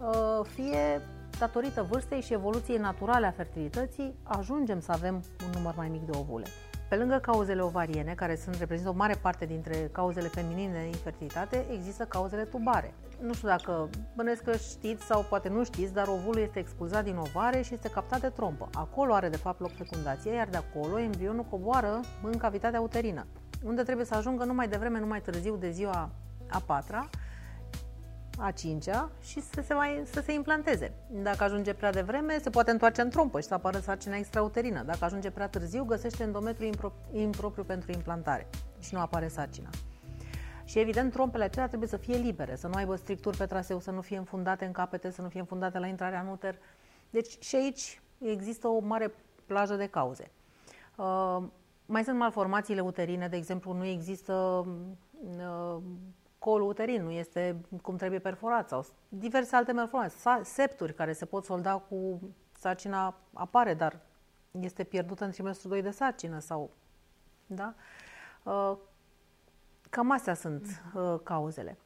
uh, 0.00 0.46
fie 0.46 1.00
datorită 1.38 1.82
vârstei 1.82 2.20
și 2.20 2.32
evoluției 2.32 2.78
naturale 2.78 3.26
a 3.26 3.30
fertilității, 3.30 4.14
ajungem 4.22 4.80
să 4.80 4.92
avem 4.92 5.14
un 5.14 5.50
număr 5.54 5.74
mai 5.76 5.88
mic 5.88 6.02
de 6.02 6.18
ovule. 6.18 6.46
Pe 6.88 6.96
lângă 6.96 7.16
cauzele 7.16 7.60
ovariene, 7.62 8.14
care 8.14 8.36
sunt 8.36 8.54
reprezintă 8.54 8.90
o 8.90 8.94
mare 8.96 9.14
parte 9.22 9.46
dintre 9.46 9.88
cauzele 9.92 10.28
feminine 10.28 10.72
de 10.72 10.86
infertilitate, 10.86 11.66
există 11.72 12.04
cauzele 12.04 12.44
tubare. 12.44 12.94
Nu 13.20 13.32
știu 13.34 13.48
dacă 13.48 13.88
bănuiesc 14.16 14.42
că 14.42 14.56
știți 14.56 15.04
sau 15.04 15.26
poate 15.28 15.48
nu 15.48 15.64
știți, 15.64 15.92
dar 15.92 16.06
ovulul 16.06 16.42
este 16.42 16.58
expulzat 16.58 17.04
din 17.04 17.16
ovare 17.16 17.62
și 17.62 17.74
este 17.74 17.90
captat 17.90 18.20
de 18.20 18.28
trompă. 18.28 18.68
Acolo 18.74 19.14
are 19.14 19.28
de 19.28 19.36
fapt 19.36 19.60
loc 19.60 19.70
fecundația, 19.76 20.32
iar 20.32 20.48
de 20.48 20.56
acolo 20.56 20.98
embrionul 20.98 21.44
coboară 21.50 22.00
în 22.22 22.38
cavitatea 22.38 22.80
uterină, 22.80 23.26
unde 23.64 23.82
trebuie 23.82 24.06
să 24.06 24.14
ajungă 24.14 24.44
nu 24.44 24.54
mai 24.54 24.68
devreme, 24.68 25.00
nu 25.00 25.06
mai 25.06 25.20
târziu 25.20 25.56
de 25.56 25.70
ziua 25.70 26.10
a 26.50 26.62
patra, 26.66 27.08
a 28.38 28.50
cincea 28.50 29.10
și 29.22 29.40
să 29.40 29.62
se, 29.66 29.74
mai, 29.74 30.02
să 30.04 30.20
se 30.20 30.32
implanteze. 30.32 30.92
Dacă 31.10 31.44
ajunge 31.44 31.74
prea 31.74 31.92
devreme, 31.92 32.38
se 32.38 32.50
poate 32.50 32.70
întoarce 32.70 33.00
în 33.00 33.10
trompă 33.10 33.40
și 33.40 33.46
să 33.46 33.54
apară 33.54 33.78
sarcina 33.78 34.16
extrauterină. 34.16 34.82
Dacă 34.82 35.04
ajunge 35.04 35.30
prea 35.30 35.48
târziu, 35.48 35.84
găsește 35.84 36.22
endometriu 36.22 36.70
impro- 36.70 37.12
impropriu 37.12 37.64
pentru 37.64 37.92
implantare 37.92 38.46
și 38.80 38.94
nu 38.94 39.00
apare 39.00 39.28
sarcina. 39.28 39.68
Și 40.64 40.78
evident, 40.78 41.12
trompele 41.12 41.44
acelea 41.44 41.66
trebuie 41.68 41.88
să 41.88 41.96
fie 41.96 42.16
libere, 42.16 42.56
să 42.56 42.66
nu 42.66 42.74
aibă 42.74 42.96
stricturi 42.96 43.36
pe 43.36 43.46
traseu, 43.46 43.80
să 43.80 43.90
nu 43.90 44.00
fie 44.00 44.16
înfundate 44.16 44.64
în 44.64 44.72
capete, 44.72 45.10
să 45.10 45.22
nu 45.22 45.28
fie 45.28 45.40
înfundate 45.40 45.78
la 45.78 45.86
intrarea 45.86 46.20
în 46.20 46.28
uter. 46.28 46.58
Deci 47.10 47.36
și 47.40 47.56
aici 47.56 48.00
există 48.18 48.68
o 48.68 48.78
mare 48.78 49.12
plajă 49.46 49.74
de 49.74 49.86
cauze. 49.86 50.30
Uh, 50.96 51.42
mai 51.86 52.04
sunt 52.04 52.18
malformațiile 52.18 52.80
uterine, 52.80 53.28
de 53.28 53.36
exemplu, 53.36 53.72
nu 53.72 53.84
există 53.84 54.32
uh, 55.20 55.82
colul 56.38 56.68
uterin 56.68 57.02
nu 57.02 57.10
este 57.10 57.56
cum 57.82 57.96
trebuie 57.96 58.18
perforat 58.18 58.68
sau 58.68 58.86
diverse 59.08 59.56
alte 59.56 59.72
malformații, 59.72 60.18
septuri 60.42 60.94
care 60.94 61.12
se 61.12 61.24
pot 61.24 61.44
solda 61.44 61.78
cu 61.78 62.20
sarcina 62.58 63.14
apare, 63.32 63.74
dar 63.74 64.00
este 64.60 64.84
pierdută 64.84 65.24
în 65.24 65.30
trimestrul 65.30 65.70
2 65.70 65.82
de 65.82 65.90
sarcină 65.90 66.38
sau 66.38 66.70
da? 67.46 67.74
Uh, 68.42 68.76
cam 69.90 70.10
astea 70.10 70.34
sunt 70.34 70.82
uh, 70.94 71.20
cauzele 71.22 71.78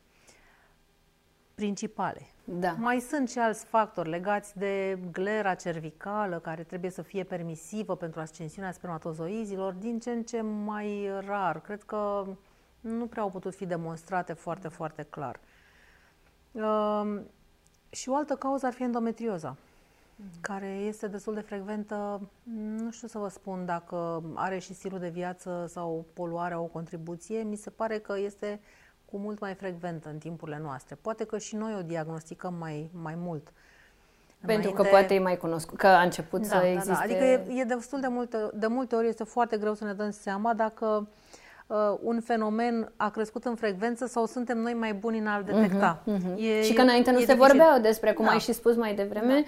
principale. 1.54 2.21
Da. 2.44 2.73
Mai 2.73 3.00
sunt 3.00 3.28
și 3.28 3.38
alți 3.38 3.64
factori 3.64 4.09
legați 4.09 4.59
de 4.59 4.99
glera 5.12 5.54
cervicală, 5.54 6.38
care 6.38 6.62
trebuie 6.62 6.90
să 6.90 7.02
fie 7.02 7.25
permisivă 7.25 7.97
pentru 7.97 8.21
ascensiunea 8.21 8.73
spermatozoizilor, 8.73 9.73
din 9.73 9.99
ce 9.99 10.11
în 10.11 10.23
ce 10.23 10.40
mai 10.40 11.11
rar. 11.26 11.61
Cred 11.61 11.82
că 11.82 12.26
nu 12.82 13.06
prea 13.06 13.22
au 13.22 13.30
putut 13.30 13.54
fi 13.54 13.66
demonstrate 13.66 14.32
foarte, 14.32 14.68
foarte 14.68 15.06
clar. 15.10 15.40
Uh, 16.52 17.20
și 17.90 18.08
o 18.08 18.14
altă 18.14 18.34
cauză 18.34 18.66
ar 18.66 18.72
fi 18.72 18.82
endometrioza, 18.82 19.56
mm-hmm. 19.56 20.40
care 20.40 20.66
este 20.66 21.06
destul 21.06 21.34
de 21.34 21.40
frecventă. 21.40 22.20
Nu 22.76 22.90
știu 22.90 23.08
să 23.08 23.18
vă 23.18 23.28
spun 23.28 23.64
dacă 23.64 24.22
are 24.34 24.58
și 24.58 24.74
stilul 24.74 24.98
de 24.98 25.08
viață 25.08 25.66
sau 25.68 26.04
poluarea 26.12 26.60
o 26.60 26.64
contribuție. 26.64 27.42
Mi 27.42 27.56
se 27.56 27.70
pare 27.70 27.98
că 27.98 28.18
este 28.18 28.60
cu 29.04 29.18
mult 29.18 29.40
mai 29.40 29.54
frecventă 29.54 30.08
în 30.08 30.18
timpurile 30.18 30.58
noastre. 30.58 30.94
Poate 30.94 31.24
că 31.24 31.38
și 31.38 31.56
noi 31.56 31.74
o 31.74 31.82
diagnosticăm 31.82 32.54
mai, 32.54 32.90
mai 32.92 33.14
mult. 33.14 33.52
Pentru 34.46 34.70
Înainte... 34.70 34.82
că 34.82 34.96
poate 34.96 35.14
e 35.14 35.18
mai 35.18 35.36
cunoscut, 35.36 35.78
că 35.78 35.86
a 35.86 36.02
început 36.02 36.40
da, 36.40 36.46
să 36.46 36.54
da, 36.54 36.68
existe... 36.68 36.92
Da. 36.92 37.00
Adică 37.00 37.24
e, 37.24 37.60
e 37.60 37.64
destul 37.64 38.00
de 38.00 38.06
multe, 38.06 38.50
de 38.54 38.66
multe 38.66 38.94
ori 38.94 39.08
este 39.08 39.24
foarte 39.24 39.56
greu 39.56 39.74
să 39.74 39.84
ne 39.84 39.92
dăm 39.92 40.10
seama 40.10 40.54
dacă 40.54 41.08
uh, 41.72 41.90
uh, 41.90 41.98
un 42.02 42.20
fenomen 42.20 42.92
a 42.96 43.10
crescut 43.10 43.44
în 43.44 43.54
frecvență 43.54 44.06
sau 44.06 44.26
suntem 44.26 44.58
noi 44.58 44.74
mai 44.74 44.94
buni 44.94 45.18
în 45.18 45.26
a-l 45.26 45.42
detecta. 45.42 46.02
Uh-huh, 46.02 46.16
uh-huh. 46.16 46.36
E, 46.36 46.62
și 46.62 46.72
că 46.72 46.82
înainte 46.82 47.10
nu 47.10 47.18
se 47.18 47.24
dificil. 47.24 47.46
vorbeau 47.46 47.80
despre, 47.80 48.12
cum 48.12 48.24
da. 48.24 48.30
ai 48.30 48.38
și 48.38 48.52
spus 48.52 48.76
mai 48.76 48.94
devreme, 48.94 49.44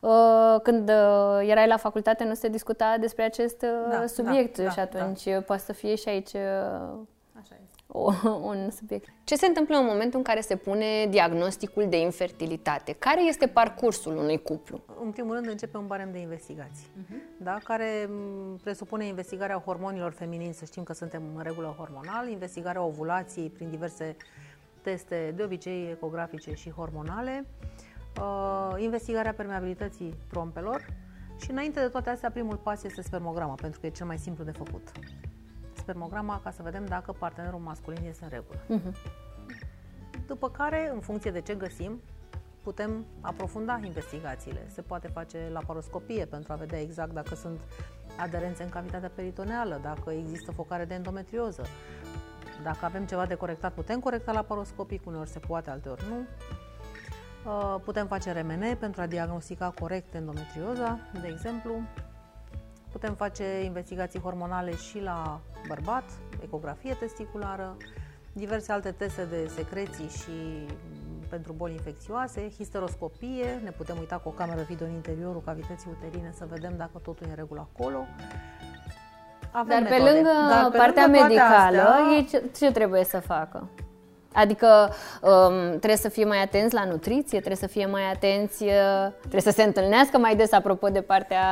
da. 0.00 0.08
uh, 0.08 0.60
când 0.60 0.88
uh, 0.88 1.48
erai 1.48 1.66
la 1.66 1.76
facultate 1.76 2.24
nu 2.24 2.34
se 2.34 2.48
discuta 2.48 2.96
despre 3.00 3.22
acest 3.24 3.62
uh, 3.62 3.90
da, 3.90 4.06
subiect 4.06 4.56
da, 4.56 4.62
da, 4.62 4.70
și 4.70 4.78
atunci 4.78 5.24
da. 5.24 5.40
poate 5.40 5.62
să 5.62 5.72
fie 5.72 5.94
și 5.94 6.08
aici 6.08 6.32
uh, 6.32 6.98
o, 7.92 8.12
un 8.50 8.70
subiect. 8.70 9.08
Ce 9.24 9.36
se 9.36 9.46
întâmplă 9.46 9.76
în 9.76 9.84
momentul 9.84 10.18
în 10.18 10.24
care 10.24 10.40
se 10.40 10.56
pune 10.56 11.06
diagnosticul 11.06 11.88
de 11.88 12.00
infertilitate? 12.00 12.92
Care 12.92 13.22
este 13.22 13.46
parcursul 13.46 14.16
unui 14.16 14.42
cuplu? 14.42 14.80
În 15.04 15.10
primul 15.10 15.34
rând 15.34 15.46
începe 15.46 15.76
un 15.76 15.86
barem 15.86 16.12
de 16.12 16.18
investigații, 16.18 16.86
uh-huh. 16.86 17.36
da? 17.36 17.58
care 17.64 18.10
presupune 18.62 19.06
investigarea 19.06 19.62
hormonilor 19.64 20.12
feminini, 20.12 20.54
să 20.54 20.64
știm 20.64 20.82
că 20.82 20.92
suntem 20.92 21.22
în 21.36 21.42
regulă 21.42 21.74
hormonal, 21.78 22.28
investigarea 22.28 22.82
ovulației 22.82 23.50
prin 23.50 23.70
diverse 23.70 24.16
teste, 24.82 25.32
de 25.36 25.42
obicei 25.42 25.90
ecografice 25.90 26.54
și 26.54 26.70
hormonale, 26.70 27.44
uh, 28.20 28.82
investigarea 28.82 29.32
permeabilității 29.32 30.14
trompelor 30.30 30.86
și 31.40 31.50
înainte 31.50 31.80
de 31.80 31.86
toate 31.86 32.10
astea, 32.10 32.30
primul 32.30 32.56
pas 32.56 32.82
este 32.82 33.02
spermograma, 33.02 33.54
pentru 33.54 33.80
că 33.80 33.86
e 33.86 33.90
cel 33.90 34.06
mai 34.06 34.18
simplu 34.18 34.44
de 34.44 34.50
făcut 34.50 34.92
spermograma 35.88 36.40
ca 36.44 36.50
să 36.50 36.62
vedem 36.62 36.86
dacă 36.86 37.12
partenerul 37.12 37.58
masculin 37.58 38.04
este 38.08 38.24
în 38.24 38.30
regulă. 38.30 38.58
Uh-huh. 38.58 38.92
După 40.26 40.50
care, 40.50 40.90
în 40.94 41.00
funcție 41.00 41.30
de 41.30 41.40
ce 41.40 41.54
găsim, 41.54 42.00
putem 42.62 43.04
aprofunda 43.20 43.80
investigațiile. 43.84 44.66
Se 44.68 44.82
poate 44.82 45.08
face 45.08 45.48
laparoscopie 45.52 46.24
pentru 46.24 46.52
a 46.52 46.56
vedea 46.56 46.80
exact 46.80 47.12
dacă 47.12 47.34
sunt 47.34 47.60
aderențe 48.18 48.62
în 48.62 48.68
cavitatea 48.68 49.10
peritoneală, 49.14 49.78
dacă 49.82 50.10
există 50.10 50.52
focare 50.52 50.84
de 50.84 50.94
endometrioză. 50.94 51.62
Dacă 52.62 52.84
avem 52.84 53.06
ceva 53.06 53.26
de 53.26 53.34
corectat, 53.34 53.72
putem 53.72 54.00
corecta 54.00 54.32
laparoscopic, 54.32 55.06
uneori 55.06 55.28
se 55.28 55.38
poate, 55.38 55.70
alteori 55.70 56.04
nu. 56.08 56.16
Uh, 57.50 57.80
putem 57.84 58.06
face 58.06 58.32
RMN 58.32 58.76
pentru 58.78 59.00
a 59.00 59.06
diagnostica 59.06 59.72
corect 59.80 60.14
endometrioza, 60.14 60.98
de 61.20 61.28
exemplu. 61.28 61.72
Putem 62.92 63.14
face 63.14 63.44
investigații 63.64 64.20
hormonale 64.20 64.76
și 64.76 65.00
la 65.00 65.40
bărbat, 65.68 66.04
ecografie 66.42 66.94
testiculară, 66.94 67.76
diverse 68.32 68.72
alte 68.72 68.90
teste 68.90 69.24
de 69.24 69.50
secreții 69.54 70.08
și 70.08 70.66
pentru 71.28 71.52
boli 71.52 71.72
infecțioase, 71.72 72.50
histeroscopie, 72.56 73.60
ne 73.64 73.70
putem 73.70 73.96
uita 73.98 74.16
cu 74.16 74.28
o 74.28 74.32
cameră 74.32 74.62
video 74.68 74.86
în 74.86 74.92
interiorul 74.92 75.42
cavității 75.44 75.90
uterine 75.90 76.32
să 76.34 76.44
vedem 76.50 76.74
dacă 76.76 76.98
totul 77.02 77.26
e 77.26 77.30
în 77.30 77.36
regulă 77.36 77.68
acolo. 77.72 78.06
Avem 79.50 79.82
Dar 79.82 79.82
metode. 79.82 80.02
pe 80.02 80.12
lângă 80.12 80.30
Dar 80.48 80.70
pe 80.70 80.76
partea 80.76 81.06
lângă 81.06 81.20
medicală, 81.20 81.82
astea, 81.82 82.16
ei 82.16 82.26
ce, 82.26 82.42
ce 82.56 82.72
trebuie 82.72 83.04
să 83.04 83.20
facă? 83.20 83.68
Adică 84.32 84.92
um, 85.22 85.68
trebuie 85.68 85.96
să 85.96 86.08
fie 86.08 86.24
mai 86.24 86.42
atenți 86.42 86.74
la 86.74 86.84
nutriție, 86.84 87.38
trebuie 87.38 87.56
să 87.56 87.66
fie 87.66 87.86
mai 87.86 88.02
atenți, 88.12 88.62
uh, 88.62 89.12
trebuie 89.20 89.40
să 89.40 89.50
se 89.50 89.62
întâlnească 89.62 90.18
mai 90.18 90.36
des, 90.36 90.52
apropo 90.52 90.88
de 90.88 91.00
partea, 91.00 91.44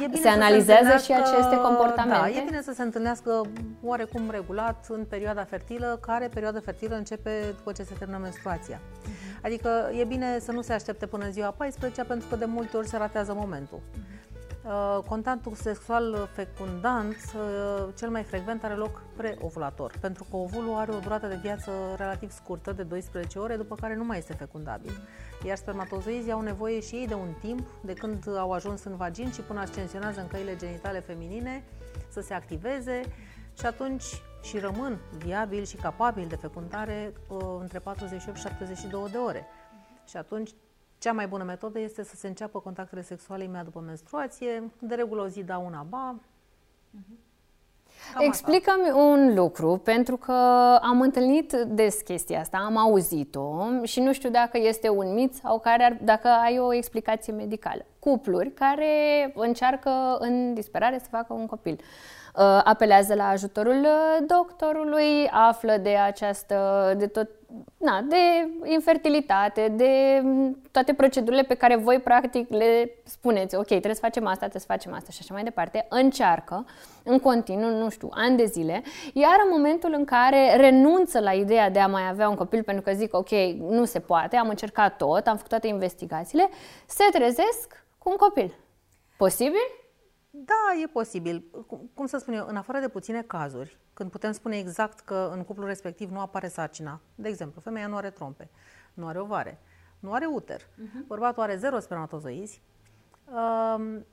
uh, 0.00 0.18
se 0.22 0.28
analizează 0.28 0.96
se 0.96 1.04
și 1.04 1.12
aceste 1.12 1.56
comportamente? 1.56 2.30
Da, 2.32 2.38
e 2.40 2.42
bine 2.44 2.60
să 2.62 2.72
se 2.74 2.82
întâlnească 2.82 3.40
oarecum 3.82 4.30
regulat 4.30 4.86
în 4.88 5.04
perioada 5.08 5.44
fertilă, 5.44 5.98
care 6.00 6.28
perioada 6.32 6.60
fertilă 6.64 6.94
începe 6.94 7.30
după 7.56 7.72
ce 7.72 7.82
se 7.82 7.94
termină 7.98 8.18
menstruația. 8.22 8.80
Uh-huh. 8.80 9.42
Adică 9.42 9.90
e 10.00 10.04
bine 10.04 10.38
să 10.40 10.52
nu 10.52 10.60
se 10.60 10.72
aștepte 10.72 11.06
până 11.06 11.24
în 11.24 11.32
ziua 11.32 11.54
14 11.56 12.04
pentru 12.04 12.28
că 12.28 12.36
de 12.36 12.44
multe 12.44 12.76
ori 12.76 12.88
se 12.88 12.96
ratează 12.96 13.34
momentul. 13.36 13.78
Uh-huh. 13.78 14.17
Uh, 14.64 14.98
contactul 15.06 15.54
sexual 15.54 16.28
fecundant 16.32 17.14
uh, 17.14 17.88
cel 17.96 18.10
mai 18.10 18.22
frecvent 18.22 18.64
are 18.64 18.74
loc 18.74 19.02
preovulator, 19.16 19.92
pentru 20.00 20.26
că 20.30 20.36
ovulul 20.36 20.74
are 20.74 20.92
o 20.92 20.98
durată 20.98 21.26
de 21.26 21.38
viață 21.42 21.70
relativ 21.96 22.30
scurtă, 22.30 22.72
de 22.72 22.82
12 22.82 23.38
ore, 23.38 23.56
după 23.56 23.74
care 23.74 23.96
nu 23.96 24.04
mai 24.04 24.18
este 24.18 24.32
fecundabil. 24.32 24.92
Iar 25.44 25.56
spermatozoizii 25.56 26.32
au 26.32 26.40
nevoie 26.40 26.80
și 26.80 26.94
ei 26.94 27.06
de 27.06 27.14
un 27.14 27.28
timp, 27.40 27.68
de 27.80 27.92
când 27.92 28.36
au 28.38 28.52
ajuns 28.52 28.84
în 28.84 28.96
vagin 28.96 29.30
și 29.30 29.40
până 29.40 29.60
ascensionează 29.60 30.20
în 30.20 30.28
căile 30.28 30.56
genitale 30.56 31.00
feminine, 31.00 31.64
să 32.08 32.20
se 32.20 32.34
activeze 32.34 33.00
și 33.58 33.66
atunci 33.66 34.04
și 34.42 34.58
rămân 34.58 34.98
viabili 35.18 35.66
și 35.66 35.76
capabili 35.76 36.28
de 36.28 36.36
fecundare 36.36 37.12
uh, 37.28 37.38
între 37.60 37.78
48 37.78 38.36
și 38.36 38.42
72 38.42 39.08
de 39.10 39.16
ore. 39.16 39.46
Și 40.08 40.16
atunci 40.16 40.50
cea 40.98 41.12
mai 41.12 41.26
bună 41.26 41.44
metodă 41.44 41.78
este 41.78 42.04
să 42.04 42.16
se 42.16 42.26
înceapă 42.26 42.60
contactele 42.60 43.02
sexuale 43.02 43.42
imediat 43.42 43.64
după 43.64 43.82
menstruație, 43.86 44.70
de 44.78 44.94
regulă 44.94 45.22
o 45.22 45.28
zi 45.28 45.42
da 45.42 45.58
una 45.58 45.86
ba. 45.88 46.14
Explică-mi 48.18 48.90
un 48.90 49.34
lucru, 49.34 49.76
pentru 49.84 50.16
că 50.16 50.32
am 50.82 51.00
întâlnit 51.00 51.52
des 51.52 52.00
chestia 52.00 52.40
asta, 52.40 52.56
am 52.56 52.76
auzit-o 52.76 53.66
și 53.82 54.00
nu 54.00 54.12
știu 54.12 54.30
dacă 54.30 54.58
este 54.58 54.88
un 54.88 55.14
mit 55.14 55.34
sau 55.34 55.60
care 55.60 55.84
ar, 55.84 55.98
dacă 56.02 56.28
ai 56.28 56.58
o 56.58 56.74
explicație 56.74 57.32
medicală. 57.32 57.84
Cupluri 57.98 58.52
care 58.52 59.32
încearcă 59.34 60.16
în 60.18 60.54
disperare 60.54 60.98
să 60.98 61.06
facă 61.10 61.32
un 61.32 61.46
copil. 61.46 61.72
Uh, 61.72 61.86
apelează 62.64 63.14
la 63.14 63.28
ajutorul 63.28 63.80
uh, 63.80 64.26
doctorului, 64.26 65.28
află 65.30 65.76
de 65.76 65.96
această, 65.96 66.94
de 66.96 67.06
tot 67.06 67.28
na, 67.76 68.00
de 68.00 68.48
infertilitate, 68.64 69.68
de 69.76 70.22
toate 70.70 70.94
procedurile 70.94 71.42
pe 71.42 71.54
care 71.54 71.76
voi 71.76 71.98
practic 71.98 72.50
le 72.50 72.90
spuneți, 73.04 73.54
ok, 73.54 73.66
trebuie 73.66 73.94
să 73.94 74.00
facem 74.00 74.26
asta, 74.26 74.38
trebuie 74.38 74.60
să 74.60 74.66
facem 74.66 74.92
asta 74.94 75.10
și 75.10 75.18
așa 75.20 75.34
mai 75.34 75.42
departe, 75.42 75.86
încearcă 75.88 76.66
în 77.02 77.18
continuu, 77.18 77.78
nu 77.78 77.88
știu, 77.88 78.08
ani 78.12 78.36
de 78.36 78.44
zile, 78.44 78.82
iar 79.12 79.36
în 79.44 79.50
momentul 79.50 79.92
în 79.96 80.04
care 80.04 80.56
renunță 80.56 81.20
la 81.20 81.32
ideea 81.32 81.70
de 81.70 81.78
a 81.78 81.86
mai 81.86 82.08
avea 82.08 82.28
un 82.28 82.34
copil 82.34 82.62
pentru 82.62 82.82
că 82.82 82.92
zic, 82.92 83.14
ok, 83.14 83.30
nu 83.58 83.84
se 83.84 84.00
poate, 84.00 84.36
am 84.36 84.48
încercat 84.48 84.96
tot, 84.96 85.26
am 85.26 85.34
făcut 85.34 85.50
toate 85.50 85.66
investigațiile, 85.66 86.48
se 86.86 87.04
trezesc 87.12 87.84
cu 87.98 88.10
un 88.10 88.16
copil. 88.16 88.54
Posibil? 89.16 89.87
Da, 90.30 90.80
e 90.82 90.86
posibil. 90.86 91.44
Cum, 91.66 91.90
cum 91.94 92.06
să 92.06 92.18
spun 92.18 92.34
eu, 92.34 92.46
în 92.46 92.56
afară 92.56 92.80
de 92.80 92.88
puține 92.88 93.22
cazuri, 93.22 93.78
când 93.94 94.10
putem 94.10 94.32
spune 94.32 94.58
exact 94.58 95.00
că 95.00 95.30
în 95.32 95.44
cuplul 95.44 95.66
respectiv 95.66 96.10
nu 96.10 96.20
apare 96.20 96.48
sarcina, 96.48 97.00
de 97.14 97.28
exemplu, 97.28 97.60
femeia 97.60 97.86
nu 97.86 97.96
are 97.96 98.10
trompe, 98.10 98.50
nu 98.94 99.06
are 99.06 99.18
ovare, 99.18 99.58
nu 99.98 100.12
are 100.12 100.26
uter, 100.26 100.62
uh-huh. 100.62 101.06
bărbatul 101.06 101.42
are 101.42 101.56
zero 101.56 101.78
spermatozoizi, 101.78 102.62
um, 103.24 104.06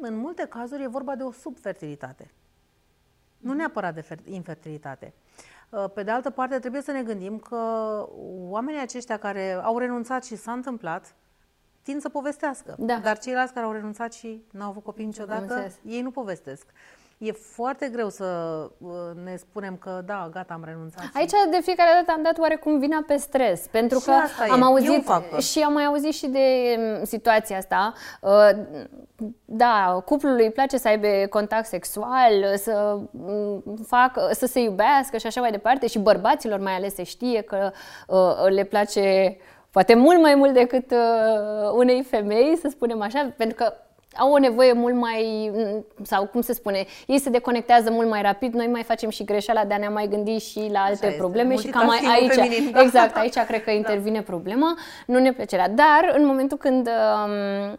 în 0.00 0.16
multe 0.16 0.46
cazuri 0.46 0.82
e 0.82 0.86
vorba 0.86 1.14
de 1.14 1.22
o 1.22 1.32
subfertilitate. 1.32 2.24
Uh-huh. 2.24 3.38
Nu 3.38 3.52
neapărat 3.52 3.94
de 3.94 4.16
infertilitate. 4.24 5.14
Uh, 5.70 5.90
pe 5.94 6.02
de 6.02 6.10
altă 6.10 6.30
parte, 6.30 6.58
trebuie 6.58 6.82
să 6.82 6.92
ne 6.92 7.02
gândim 7.02 7.38
că 7.38 7.56
oamenii 8.26 8.80
aceștia 8.80 9.18
care 9.18 9.52
au 9.52 9.78
renunțat 9.78 10.24
și 10.24 10.36
s-a 10.36 10.52
întâmplat, 10.52 11.14
tind 11.82 12.00
să 12.00 12.08
povestească. 12.08 12.74
Da. 12.78 12.96
Dar 13.02 13.18
ceilalți 13.18 13.52
care 13.52 13.66
au 13.66 13.72
renunțat 13.72 14.12
și 14.12 14.42
n-au 14.50 14.68
avut 14.68 14.82
copii 14.82 15.04
niciodată, 15.04 15.72
ei 15.84 16.00
nu 16.00 16.10
povestesc. 16.10 16.66
E 17.22 17.32
foarte 17.32 17.88
greu 17.92 18.08
să 18.08 18.24
uh, 18.78 18.90
ne 19.24 19.36
spunem 19.36 19.76
că 19.76 20.02
da, 20.06 20.28
gata, 20.32 20.54
am 20.54 20.64
renunțat. 20.64 21.04
Aici 21.14 21.30
de 21.50 21.58
fiecare 21.62 21.90
dată 21.94 22.12
am 22.16 22.22
dat 22.22 22.38
oarecum 22.38 22.78
vina 22.78 23.04
pe 23.06 23.16
stres, 23.16 23.66
pentru 23.70 23.98
și 23.98 24.04
că 24.04 24.12
am 24.50 24.60
e. 24.60 24.64
auzit 24.64 25.04
e 25.36 25.40
și 25.40 25.60
am 25.60 25.72
mai 25.72 25.84
auzit 25.84 26.12
și 26.12 26.26
de 26.26 26.76
mm, 26.78 27.04
situația 27.04 27.56
asta. 27.56 27.92
Uh, 28.20 28.50
da, 29.44 30.02
cuplului 30.04 30.44
îi 30.44 30.50
place 30.50 30.78
să 30.78 30.88
aibă 30.88 31.06
contact 31.30 31.66
sexual, 31.66 32.56
să 32.56 32.98
mm, 33.10 33.62
facă, 33.86 34.28
să 34.32 34.46
se 34.46 34.60
iubească 34.60 35.16
și 35.16 35.26
așa 35.26 35.40
mai 35.40 35.50
departe 35.50 35.86
și 35.86 35.98
bărbaților 35.98 36.58
mai 36.58 36.74
ales 36.74 36.94
se 36.94 37.02
știe 37.02 37.40
că 37.40 37.70
uh, 38.06 38.48
le 38.48 38.64
place 38.64 39.36
poate 39.70 39.94
mult 39.94 40.20
mai 40.20 40.34
mult 40.34 40.52
decât 40.52 40.90
uh, 40.90 41.70
unei 41.74 42.02
femei, 42.02 42.56
să 42.56 42.68
spunem 42.70 43.00
așa, 43.00 43.34
pentru 43.36 43.56
că 43.56 43.72
au 44.16 44.32
o 44.32 44.38
nevoie 44.38 44.72
mult 44.72 44.94
mai, 44.94 45.50
sau 46.02 46.26
cum 46.26 46.40
se 46.40 46.52
spune, 46.52 46.86
ei 47.06 47.18
se 47.18 47.30
deconectează 47.30 47.90
mult 47.90 48.08
mai 48.08 48.22
rapid, 48.22 48.54
noi 48.54 48.66
mai 48.66 48.82
facem 48.82 49.10
și 49.10 49.24
greșeala 49.24 49.64
de 49.64 49.74
a 49.74 49.78
ne 49.78 49.88
mai 49.88 50.08
gândi 50.08 50.38
și 50.38 50.68
la 50.72 50.80
alte 50.80 51.06
Așa 51.06 51.16
probleme 51.16 51.54
este. 51.54 51.66
și 51.66 51.72
cam 51.72 51.88
aici, 51.88 52.32
feminin, 52.32 52.70
da. 52.72 52.80
exact, 52.80 53.16
aici 53.16 53.38
cred 53.50 53.64
că 53.64 53.70
intervine 53.70 54.18
da. 54.18 54.24
problema, 54.24 54.76
nu 55.06 55.18
ne 55.18 55.32
plăcerea. 55.32 55.68
Dar 55.68 56.12
în 56.16 56.26
momentul 56.26 56.56
când, 56.56 56.88
um, 56.88 57.78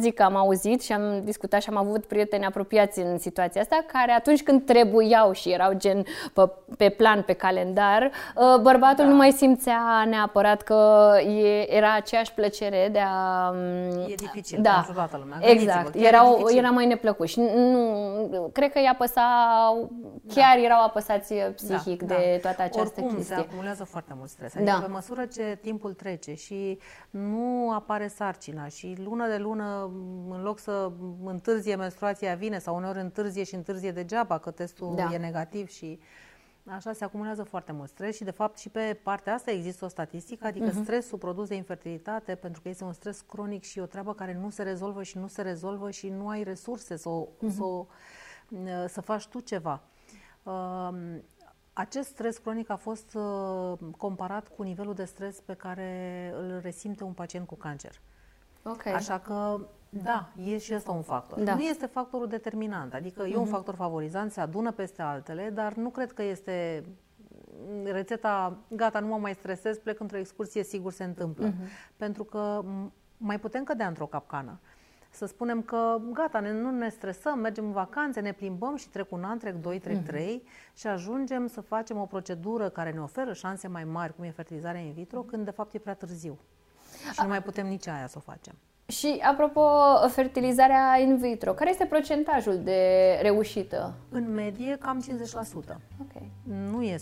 zic 0.00 0.14
că 0.14 0.22
am 0.22 0.36
auzit 0.36 0.82
și 0.82 0.92
am 0.92 1.20
discutat 1.24 1.62
și 1.62 1.68
am 1.68 1.76
avut 1.76 2.04
prieteni 2.04 2.44
apropiați 2.44 3.00
în 3.00 3.18
situația 3.18 3.60
asta, 3.60 3.84
care 3.92 4.12
atunci 4.12 4.42
când 4.42 4.64
trebuiau 4.64 5.32
și 5.32 5.50
erau 5.50 5.72
gen 5.72 6.04
pe, 6.32 6.50
pe 6.76 6.88
plan, 6.88 7.22
pe 7.22 7.32
calendar, 7.32 8.10
uh, 8.34 8.60
bărbatul 8.60 9.04
da. 9.04 9.10
nu 9.10 9.16
mai 9.16 9.30
simțea 9.30 10.04
neapărat 10.08 10.62
că 10.62 11.10
e, 11.26 11.76
era 11.76 11.94
aceeași 11.94 12.32
plăcere 12.32 12.88
de 12.92 13.00
a... 13.04 13.50
Um, 13.50 14.04
e 14.08 14.14
dificil 14.16 14.58
da. 14.62 14.70
pentru 14.70 14.92
toată 14.92 15.16
lumea. 15.20 15.35
Exact, 15.40 15.94
erau, 15.94 16.48
era 16.56 16.70
mai 16.70 16.86
neplăcuți. 16.86 17.40
Nu, 17.40 18.50
cred 18.52 18.72
că 18.72 18.80
i-a 18.80 18.90
apăsa, 18.90 19.22
chiar 20.34 20.56
da. 20.56 20.62
erau 20.64 20.84
apăsați 20.84 21.34
da, 21.34 21.44
psihic 21.44 22.02
da, 22.02 22.14
de 22.14 22.30
da. 22.32 22.38
toată 22.40 22.62
această 22.62 23.00
Oricum, 23.00 23.16
chestie. 23.16 23.34
se 23.34 23.40
acumulează 23.40 23.84
foarte 23.84 24.12
mult 24.16 24.28
stres. 24.28 24.54
Adică 24.54 24.70
da. 24.70 24.78
pe 24.80 24.90
măsură 24.90 25.24
ce 25.24 25.58
timpul 25.60 25.92
trece 25.92 26.34
și 26.34 26.78
nu 27.10 27.70
apare 27.72 28.08
sarcina 28.08 28.66
și 28.66 28.96
lună 29.04 29.28
de 29.28 29.36
lună, 29.36 29.90
în 30.30 30.42
loc 30.42 30.58
să 30.58 30.90
întârzie 31.24 31.74
menstruația 31.76 32.34
vine 32.34 32.58
sau 32.58 32.76
uneori 32.76 33.00
întârzie 33.00 33.44
și 33.44 33.54
întârzie 33.54 33.90
degeaba 33.90 34.38
că 34.38 34.50
testul 34.50 34.92
da. 34.96 35.08
e 35.12 35.16
negativ 35.16 35.68
și 35.68 35.98
Așa 36.68 36.92
se 36.92 37.04
acumulează 37.04 37.42
foarte 37.42 37.72
mult 37.72 37.88
stres 37.88 38.16
și 38.16 38.24
de 38.24 38.30
fapt 38.30 38.58
și 38.58 38.68
pe 38.68 39.00
partea 39.02 39.34
asta 39.34 39.50
există 39.50 39.84
o 39.84 39.88
statistică, 39.88 40.46
adică 40.46 40.70
uh-huh. 40.70 40.82
stresul 40.82 41.18
produs 41.18 41.48
de 41.48 41.54
infertilitate, 41.54 42.34
pentru 42.34 42.62
că 42.62 42.68
este 42.68 42.84
un 42.84 42.92
stres 42.92 43.20
cronic 43.20 43.64
și 43.64 43.78
o 43.78 43.86
treabă 43.86 44.14
care 44.14 44.34
nu 44.34 44.50
se 44.50 44.62
rezolvă 44.62 45.02
și 45.02 45.18
nu 45.18 45.26
se 45.26 45.42
rezolvă 45.42 45.90
și 45.90 46.08
nu 46.08 46.28
ai 46.28 46.42
resurse 46.42 46.96
să, 46.96 47.08
o, 47.08 47.26
uh-huh. 47.26 47.54
să, 47.54 47.62
o, 47.62 47.86
să 48.88 49.00
faci 49.00 49.26
tu 49.26 49.40
ceva. 49.40 49.82
Um, 50.42 51.22
acest 51.72 52.08
stres 52.08 52.38
cronic 52.38 52.70
a 52.70 52.76
fost 52.76 53.14
uh, 53.14 53.78
comparat 53.96 54.48
cu 54.48 54.62
nivelul 54.62 54.94
de 54.94 55.04
stres 55.04 55.40
pe 55.40 55.54
care 55.54 56.32
îl 56.36 56.60
resimte 56.62 57.04
un 57.04 57.12
pacient 57.12 57.46
cu 57.46 57.54
cancer. 57.54 58.00
Okay. 58.62 58.92
Așa 58.92 59.18
că 59.18 59.66
da, 60.02 60.28
e 60.44 60.58
și 60.58 60.72
asta 60.72 60.92
un 60.92 61.02
factor. 61.02 61.40
Da. 61.40 61.54
Nu 61.54 61.60
este 61.60 61.86
factorul 61.86 62.28
determinant, 62.28 62.94
adică 62.94 63.24
uh-huh. 63.24 63.32
e 63.32 63.36
un 63.36 63.42
mhm. 63.42 63.50
factor 63.50 63.74
favorizant, 63.74 64.32
se 64.32 64.40
adună 64.40 64.72
peste 64.72 65.02
altele, 65.02 65.50
dar 65.54 65.74
nu 65.74 65.88
cred 65.88 66.12
că 66.12 66.22
este 66.22 66.84
rețeta, 67.84 68.56
gata, 68.68 69.00
nu 69.00 69.06
mă 69.06 69.16
mai 69.16 69.34
stresez, 69.34 69.78
plec 69.78 70.00
într-o 70.00 70.18
excursie, 70.18 70.62
sigur 70.62 70.92
se 70.92 71.04
întâmplă. 71.04 71.52
Uh-huh. 71.52 71.94
Pentru 71.96 72.24
că 72.24 72.64
mai 73.16 73.40
putem 73.40 73.64
cădea 73.64 73.86
într-o 73.86 74.06
capcană. 74.06 74.60
Să 75.10 75.26
spunem 75.26 75.62
că 75.62 76.00
gata, 76.12 76.40
ne, 76.40 76.52
nu 76.52 76.70
ne 76.70 76.88
stresăm, 76.88 77.38
mergem 77.38 77.64
în 77.64 77.72
vacanțe, 77.72 78.20
ne 78.20 78.32
plimbăm 78.32 78.76
și 78.76 78.88
trec 78.88 79.12
un 79.12 79.24
an, 79.24 79.38
trec 79.38 79.54
doi, 79.54 79.78
trec 79.78 80.02
uh-huh. 80.02 80.06
trei 80.06 80.42
și 80.74 80.86
ajungem 80.86 81.46
să 81.46 81.60
facem 81.60 81.98
o 81.98 82.06
procedură 82.06 82.68
care 82.68 82.90
ne 82.92 83.00
oferă 83.00 83.32
șanse 83.32 83.68
mai 83.68 83.84
mari, 83.84 84.14
cum 84.14 84.24
e 84.24 84.30
fertilizarea 84.30 84.80
in 84.80 84.92
vitro, 84.92 85.20
când 85.20 85.44
de 85.44 85.50
fapt 85.50 85.74
e 85.74 85.78
prea 85.78 85.94
târziu. 85.94 86.38
Și 87.12 87.20
nu 87.22 87.28
mai 87.28 87.42
putem 87.42 87.66
nici 87.66 87.86
aia 87.86 88.06
să 88.06 88.14
o 88.18 88.20
facem. 88.20 88.54
Și, 88.86 89.22
apropo, 89.30 89.62
fertilizarea 90.08 90.98
in 90.98 91.16
vitro, 91.16 91.52
care 91.52 91.70
este 91.70 91.84
procentajul 91.84 92.58
de 92.62 93.18
reușită? 93.22 93.94
În 94.08 94.34
medie, 94.34 94.76
cam 94.80 95.02
50%. 95.02 95.76
Okay. 96.02 96.30
Nu 96.70 96.82
e 96.82 96.96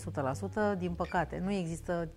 100%, 0.75 0.77
din 0.77 0.91
păcate. 0.91 1.41
Nu 1.43 1.51
există 1.51 2.09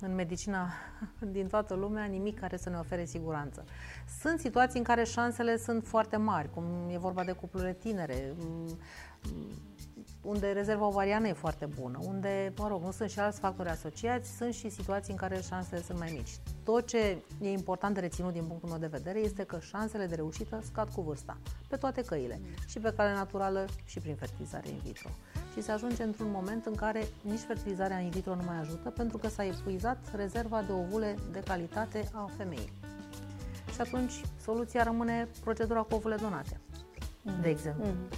în 0.00 0.14
medicina 0.14 0.72
din 1.36 1.46
toată 1.46 1.74
lumea 1.74 2.04
nimic 2.04 2.40
care 2.40 2.56
să 2.56 2.70
ne 2.70 2.76
ofere 2.78 3.04
siguranță. 3.04 3.64
Sunt 4.20 4.40
situații 4.40 4.78
în 4.78 4.84
care 4.84 5.04
șansele 5.04 5.56
sunt 5.56 5.86
foarte 5.86 6.16
mari, 6.16 6.50
cum 6.54 6.64
e 6.92 6.98
vorba 6.98 7.24
de 7.24 7.32
cuplurile 7.32 7.72
tinere, 7.72 8.34
unde 10.22 10.52
rezerva 10.52 10.86
ovariană 10.86 11.28
e 11.28 11.32
foarte 11.32 11.66
bună, 11.80 11.98
unde, 12.02 12.52
mă 12.56 12.68
rog, 12.68 12.82
nu 12.82 12.90
sunt 12.90 13.10
și 13.10 13.18
alți 13.18 13.40
factori 13.40 13.68
asociați, 13.68 14.36
sunt 14.36 14.54
și 14.54 14.68
situații 14.68 15.12
în 15.12 15.18
care 15.18 15.40
șansele 15.40 15.82
sunt 15.82 15.98
mai 15.98 16.10
mici. 16.16 16.38
Tot 16.64 16.86
ce 16.86 17.18
e 17.40 17.50
important 17.50 17.94
de 17.94 18.00
reținut 18.00 18.32
din 18.32 18.44
punctul 18.44 18.68
meu 18.68 18.78
de 18.78 18.86
vedere 18.86 19.18
este 19.18 19.44
că 19.44 19.58
șansele 19.60 20.06
de 20.06 20.14
reușită 20.14 20.60
scad 20.64 20.88
cu 20.88 21.00
vârsta, 21.00 21.36
pe 21.68 21.76
toate 21.76 22.02
căile, 22.02 22.40
și 22.66 22.78
pe 22.78 22.92
cale 22.96 23.12
naturală 23.12 23.64
și 23.84 24.00
prin 24.00 24.14
fertilizare 24.14 24.68
in 24.68 24.80
vitro. 24.84 25.08
Și 25.52 25.62
se 25.62 25.72
ajunge 25.72 26.02
într-un 26.02 26.30
moment 26.30 26.66
în 26.66 26.74
care 26.74 27.06
nici 27.22 27.40
fertilizarea 27.40 27.98
in 27.98 28.10
vitro 28.10 28.34
nu 28.34 28.42
mai 28.46 28.58
ajută 28.58 28.90
pentru 28.90 29.18
că 29.18 29.28
s-a 29.28 29.44
epuizat 29.44 29.98
rezerva 30.16 30.62
de 30.62 30.72
ovule 30.72 31.14
de 31.32 31.40
calitate 31.40 32.08
a 32.12 32.30
femeii. 32.36 32.72
Și 33.74 33.80
atunci 33.80 34.20
soluția 34.42 34.82
rămâne 34.82 35.28
procedura 35.44 35.80
cu 35.80 35.94
ovule 35.94 36.16
donate, 36.16 36.60
mm. 37.22 37.40
de 37.40 37.48
exemplu. 37.48 37.84
Mm. 37.84 38.08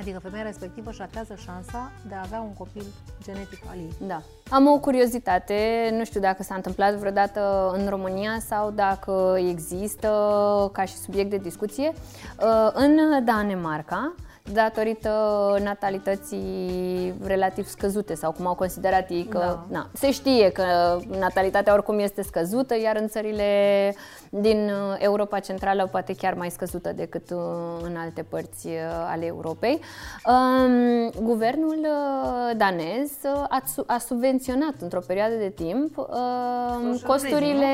Adică 0.00 0.18
femeia 0.18 0.42
respectivă 0.42 0.90
își 0.90 0.98
ratează 0.98 1.34
șansa 1.44 1.90
de 2.08 2.14
a 2.14 2.20
avea 2.22 2.40
un 2.40 2.52
copil 2.52 2.84
genetic 3.22 3.58
al 3.70 3.76
ei. 3.76 4.06
Da. 4.06 4.22
Am 4.50 4.66
o 4.66 4.78
curiozitate, 4.78 5.88
nu 5.92 6.04
știu 6.04 6.20
dacă 6.20 6.42
s-a 6.42 6.54
întâmplat 6.54 6.94
vreodată 6.94 7.72
în 7.76 7.88
România 7.88 8.38
sau 8.46 8.70
dacă 8.70 9.36
există 9.38 10.08
ca 10.72 10.84
și 10.84 10.96
subiect 10.96 11.30
de 11.30 11.36
discuție. 11.36 11.92
Uh, 11.92 12.70
în 12.72 13.24
Danemarca, 13.24 14.14
datorită 14.52 15.10
natalității 15.62 17.14
relativ 17.24 17.66
scăzute 17.66 18.14
sau 18.14 18.32
cum 18.32 18.46
au 18.46 18.54
considerat 18.54 19.10
ei 19.10 19.24
că 19.24 19.38
da. 19.38 19.64
na, 19.68 19.90
se 19.92 20.10
știe 20.10 20.50
că 20.50 20.64
natalitatea 21.18 21.72
oricum 21.72 21.98
este 21.98 22.22
scăzută, 22.22 22.78
iar 22.80 22.96
în 22.96 23.08
țările 23.08 23.44
din 24.30 24.70
Europa 24.98 25.38
Centrală 25.38 25.86
poate 25.86 26.14
chiar 26.14 26.34
mai 26.34 26.50
scăzută 26.50 26.92
decât 26.92 27.30
uh, 27.30 27.38
în 27.82 27.96
alte 27.96 28.22
părți 28.22 28.66
uh, 28.66 28.72
ale 29.06 29.26
Europei. 29.26 29.80
Um, 30.26 31.10
guvernul 31.22 31.78
uh, 31.80 32.56
danez 32.56 33.10
a, 33.48 33.62
a 33.86 33.98
subvenționat 33.98 34.74
într-o 34.80 35.00
perioadă 35.06 35.34
de 35.34 35.48
timp 35.48 35.96
um, 35.96 36.98
costurile, 37.06 37.66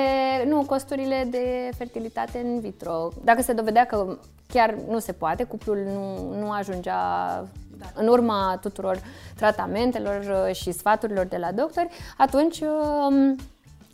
nu, 0.47 0.65
costurile 0.67 1.27
de 1.31 1.71
fertilitate 1.77 2.39
în 2.39 2.61
vitro. 2.61 3.09
Dacă 3.25 3.43
se 3.43 3.53
dovedea 3.53 3.85
că 3.85 4.17
chiar 4.49 4.75
nu 4.89 4.99
se 4.99 5.13
poate, 5.13 5.45
cuplul 5.45 5.79
nu, 5.95 6.35
nu 6.39 6.51
ajungea 6.69 6.99
da. 7.79 7.87
în 7.95 8.07
urma 8.07 8.59
tuturor 8.61 9.03
tratamentelor 9.37 10.47
uh, 10.49 10.55
și 10.55 10.73
sfaturilor 10.73 11.27
de 11.27 11.37
la 11.37 11.53
doctori, 11.53 11.89
atunci 12.17 12.61
um, 12.61 13.37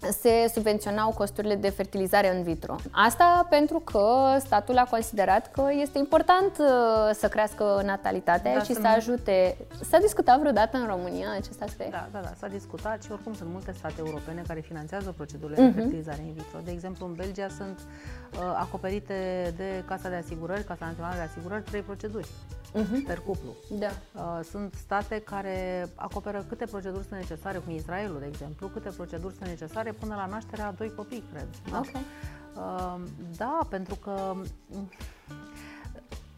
se 0.09 0.51
subvenționau 0.55 1.11
costurile 1.11 1.55
de 1.55 1.69
fertilizare 1.69 2.37
în 2.37 2.43
vitro. 2.43 2.77
Asta 2.91 3.47
pentru 3.51 3.79
că 3.79 4.37
statul 4.39 4.79
a 4.79 4.85
considerat 4.85 5.51
că 5.51 5.69
este 5.81 5.99
important 5.99 6.59
uh, 6.59 6.67
să 7.13 7.29
crească 7.29 7.83
natalitatea 7.85 8.55
da, 8.55 8.63
și 8.63 8.73
să, 8.73 8.81
să 8.81 8.87
ajute. 8.87 9.57
S-a 9.91 9.99
discutat 9.99 10.39
vreodată 10.39 10.77
în 10.77 10.87
România 10.87 11.27
acest 11.37 11.63
aspect? 11.63 11.91
Da, 11.91 12.09
da, 12.13 12.19
da, 12.19 12.33
s-a 12.39 12.47
discutat 12.47 13.03
și 13.03 13.13
oricum 13.13 13.35
sunt 13.35 13.49
multe 13.53 13.73
state 13.73 13.95
europene 13.99 14.43
care 14.47 14.61
finanțează 14.61 15.15
procedurile 15.17 15.57
uh-huh. 15.57 15.61
de 15.61 15.67
mhm. 15.69 15.79
fertilizare 15.79 16.23
in 16.27 16.33
vitro. 16.33 16.59
De 16.65 16.71
exemplu, 16.71 17.07
în 17.07 17.13
Belgia 17.13 17.49
sunt 17.57 17.79
uh, 17.79 18.39
acoperite 18.55 19.53
de 19.57 19.85
Casa 19.87 20.09
de 20.09 20.15
Asigurări, 20.15 20.65
Casa 20.65 20.87
Națională 20.87 21.15
de 21.15 21.23
Asigurări, 21.23 21.63
trei 21.63 21.83
proceduri 21.83 22.29
uh-huh. 22.75 23.07
per 23.07 23.21
cuplu. 23.21 23.55
Da. 23.79 23.91
Uh, 24.15 24.45
sunt 24.45 24.75
state 24.75 25.21
care 25.21 25.89
acoperă 25.95 26.45
câte 26.49 26.65
proceduri 26.65 27.05
sunt 27.05 27.21
necesare, 27.21 27.59
cum 27.59 27.75
Israelul, 27.75 28.19
de 28.19 28.27
exemplu, 28.27 28.67
câte 28.69 28.91
proceduri 28.91 29.35
sunt 29.35 29.49
necesare 29.49 29.93
până 29.93 30.15
la 30.15 30.27
nașterea 30.27 30.67
a 30.67 30.73
doi 30.73 30.95
copii, 30.95 31.25
cred. 31.33 31.49
Da? 31.71 31.79
Okay. 31.79 32.03
Uh, 32.57 33.01
da, 33.37 33.59
pentru 33.69 33.95
că 33.95 34.35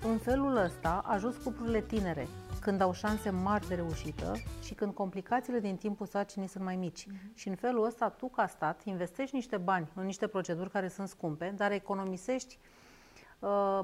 în 0.05 0.19
felul 0.19 0.57
ăsta 0.57 1.03
ajuns 1.07 1.37
cuplurile 1.37 1.81
tinere, 1.81 2.29
când 2.61 2.81
au 2.81 2.93
șanse 2.93 3.31
mari 3.31 3.69
de 3.69 3.75
reușită 3.75 4.33
și 4.63 4.75
când 4.75 4.95
complicațiile 4.95 5.61
din 5.61 5.77
timpul 5.77 6.07
sarcinii 6.07 6.49
sunt 6.49 6.65
mai 6.65 6.77
mici. 6.77 7.07
Mm-hmm. 7.07 7.35
Și 7.35 7.49
în 7.49 7.55
felul 7.55 7.85
ăsta, 7.85 8.09
tu 8.09 8.29
ca 8.29 8.47
stat, 8.47 8.85
investești 8.85 9.35
niște 9.35 9.57
bani 9.57 9.89
în 9.95 10.05
niște 10.05 10.27
proceduri 10.27 10.71
care 10.71 10.89
sunt 10.89 11.09
scumpe, 11.09 11.53
dar 11.57 11.73
economisești 11.73 12.59
uh, 12.61 12.82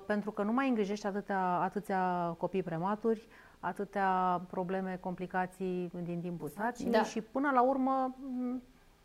pentru 0.06 0.30
că 0.30 0.42
nu 0.42 0.52
mai 0.52 0.68
îngrijești 0.68 1.06
atâtea, 1.06 1.40
atâția 1.40 2.34
copii 2.38 2.62
prematuri, 2.62 3.28
atâtea 3.60 4.40
probleme, 4.50 4.98
complicații 5.00 5.90
din 6.04 6.20
timpul 6.20 6.48
sarcinii 6.48 6.92
da. 6.92 7.02
și 7.02 7.20
până 7.20 7.50
la 7.54 7.62
urmă 7.62 8.16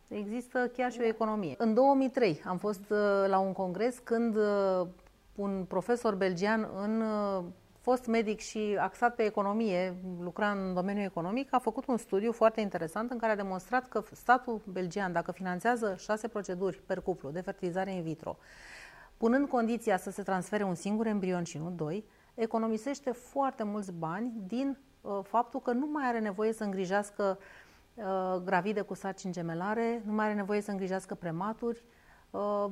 există 0.08 0.72
chiar 0.74 0.92
și 0.92 1.00
o 1.02 1.06
economie. 1.06 1.56
În 1.58 1.74
2003 1.74 2.42
am 2.46 2.58
fost 2.58 2.90
uh, 2.90 2.98
la 3.28 3.40
un 3.40 3.54
congres 3.54 4.00
când 4.04 4.36
uh, 4.36 4.88
un 5.36 5.66
profesor 5.68 6.16
belgian 6.16 6.68
în 6.82 7.02
uh, 7.02 7.44
fost 7.80 8.06
medic 8.06 8.40
și 8.40 8.78
axat 8.80 9.16
pe 9.16 9.24
economie, 9.24 9.96
lucra 10.22 10.52
în 10.52 10.74
domeniul 10.74 11.06
economic, 11.06 11.54
a 11.54 11.60
făcut 11.60 11.86
un 11.88 11.98
studiu 11.98 12.32
foarte 12.32 12.62
interesant 12.62 13.12
în 13.12 13.18
care 13.18 13.32
a 13.32 13.36
demonstrat 13.36 13.88
că 13.88 14.04
statul 14.12 14.62
belgian, 14.66 15.12
dacă 15.12 15.32
finanțează 15.32 15.96
șase 16.00 16.28
proceduri 16.28 16.82
per 16.86 17.02
cuplu 17.02 17.30
de 17.30 17.42
fertilizare 17.42 17.92
in 17.92 18.02
vitro, 18.02 18.38
punând 19.24 19.48
condiția 19.48 19.98
să 19.98 20.12
se 20.12 20.24
transfere 20.24 20.64
un 20.64 20.76
singur 20.76 21.06
embrion 21.06 21.44
și 21.44 21.58
nu 21.58 21.70
doi, 21.70 22.06
economisește 22.34 23.12
foarte 23.12 23.64
mulți 23.64 23.92
bani 23.92 24.32
din 24.48 24.78
uh, 25.02 25.20
faptul 25.24 25.60
că 25.60 25.72
nu 25.72 25.86
mai 25.92 26.08
are 26.08 26.20
nevoie 26.20 26.54
să 26.54 26.64
îngrijească 26.64 27.40
uh, 27.94 28.42
gravide 28.44 28.82
cu 28.82 28.94
sarcini 28.94 29.34
gemelare, 29.34 30.02
nu 30.06 30.14
mai 30.14 30.26
are 30.26 30.34
nevoie 30.34 30.62
să 30.62 30.72
îngrijească 30.72 31.16
prematuri, 31.16 31.84
uh, 32.32 32.66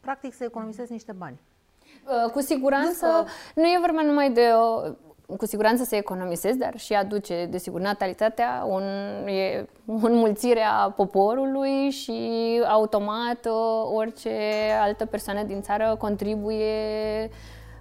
practic 0.00 0.34
se 0.34 0.44
economisesc 0.44 0.90
niște 0.90 1.12
bani. 1.12 1.40
Uh, 2.04 2.30
cu 2.30 2.40
siguranță 2.40 3.06
că... 3.06 3.24
nu 3.60 3.66
e 3.66 3.78
vorba 3.80 4.02
numai 4.02 4.32
de 4.32 4.50
o, 4.54 4.92
cu 5.36 5.46
siguranță 5.46 5.84
se 5.84 5.96
economisesc, 5.96 6.56
dar 6.56 6.72
și 6.76 6.92
aduce, 6.92 7.46
desigur, 7.50 7.80
natalitatea, 7.80 8.66
un, 8.68 8.82
e 9.26 9.66
o 9.86 10.06
înmulțire 10.06 10.60
a 10.60 10.90
poporului 10.90 11.90
și 11.90 12.20
automat 12.68 13.46
uh, 13.46 13.92
orice 13.94 14.30
altă 14.80 15.06
persoană 15.06 15.42
din 15.42 15.62
țară 15.62 15.96
contribuie 15.98 17.30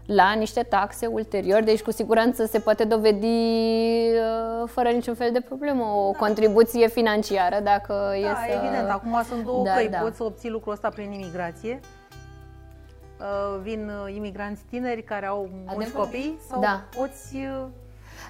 la 0.05 0.33
niște 0.33 0.61
taxe 0.61 1.05
ulterior, 1.05 1.63
deci 1.63 1.81
cu 1.81 1.91
siguranță 1.91 2.45
se 2.45 2.59
poate 2.59 2.83
dovedi 2.83 3.25
uh, 3.25 4.67
fără 4.67 4.89
niciun 4.89 5.13
fel 5.13 5.29
de 5.31 5.41
problemă 5.41 5.83
o 5.83 6.11
da. 6.11 6.17
contribuție 6.17 6.87
financiară 6.87 7.59
dacă 7.63 7.93
da, 7.93 8.15
e 8.15 8.21
să... 8.21 8.59
evident, 8.63 8.89
acum 8.89 9.23
sunt 9.27 9.45
două 9.45 9.63
da, 9.63 9.73
căi, 9.73 9.89
da. 9.89 9.97
poți 9.97 10.17
să 10.17 10.23
obții 10.23 10.49
lucrul 10.49 10.73
ăsta 10.73 10.89
prin 10.89 11.11
imigrație, 11.11 11.79
uh, 11.81 12.00
vin 13.61 13.89
uh, 13.89 14.15
imigranți 14.15 14.61
tineri 14.69 15.03
care 15.03 15.25
au 15.25 15.49
mulți 15.65 15.91
copii 15.91 16.39
sau 16.49 16.61
da. 16.61 16.83
poți 16.97 17.37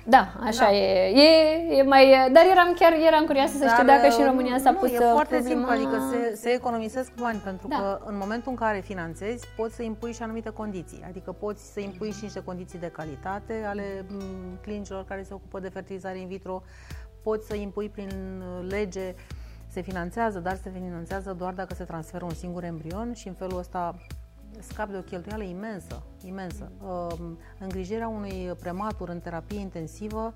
da, 0.06 0.34
așa 0.40 0.64
da. 0.64 0.72
E, 0.72 1.10
e. 1.10 1.76
E 1.78 1.84
mai... 1.84 2.30
Dar 2.32 2.44
eram 2.52 2.74
chiar 2.80 2.94
eram 3.08 3.26
curioasă 3.26 3.58
să 3.58 3.68
știu 3.68 3.86
dacă 3.86 4.10
și 4.10 4.20
în 4.20 4.26
România 4.26 4.58
s-a 4.58 4.74
pus 4.74 4.92
e 4.92 4.98
foarte 4.98 5.36
problema... 5.36 5.74
simplu, 5.74 5.88
adică 5.90 6.10
se, 6.12 6.36
se 6.36 6.50
economisesc 6.50 7.12
bani, 7.20 7.40
pentru 7.40 7.68
da. 7.68 7.76
că 7.76 8.00
în 8.06 8.18
momentul 8.18 8.52
în 8.52 8.58
care 8.58 8.80
finanțezi, 8.80 9.48
poți 9.56 9.76
să 9.76 9.84
impui 9.84 10.14
și 10.14 10.24
anumite 10.24 10.50
condiții. 10.50 11.04
Adică 11.08 11.32
poți 11.32 11.74
să 11.74 11.80
impui 11.80 12.12
și 12.12 12.24
niște 12.24 12.44
condiții 12.44 12.80
de 12.80 12.88
calitate 12.88 13.64
ale 13.68 14.06
clinicilor 14.62 15.06
care 15.06 15.24
se 15.24 15.34
ocupă 15.34 15.60
de 15.60 15.70
fertilizare 15.70 16.20
in 16.20 16.28
vitro, 16.28 16.64
poți 17.24 17.48
să 17.48 17.56
impui 17.56 17.90
prin 17.90 18.10
lege 18.70 19.16
se 19.68 19.82
finanțează, 19.82 20.40
dar 20.40 20.58
se 20.64 20.70
finanțează 20.70 21.36
doar 21.38 21.54
dacă 21.54 21.74
se 21.74 21.84
transferă 21.84 22.26
un 22.26 22.34
singur 22.34 22.64
embrion 22.64 23.14
și 23.14 23.28
în 23.28 23.34
felul 23.34 23.58
ăsta 23.58 23.96
scap 24.62 24.90
de 24.90 24.98
o 24.98 25.02
cheltuială 25.02 25.44
imensă, 25.44 26.04
imensă. 26.26 26.72
Uh, 26.84 27.18
îngrijirea 27.60 28.08
unui 28.08 28.52
prematur 28.60 29.10
în 29.10 29.20
terapie 29.20 29.60
intensivă 29.60 30.34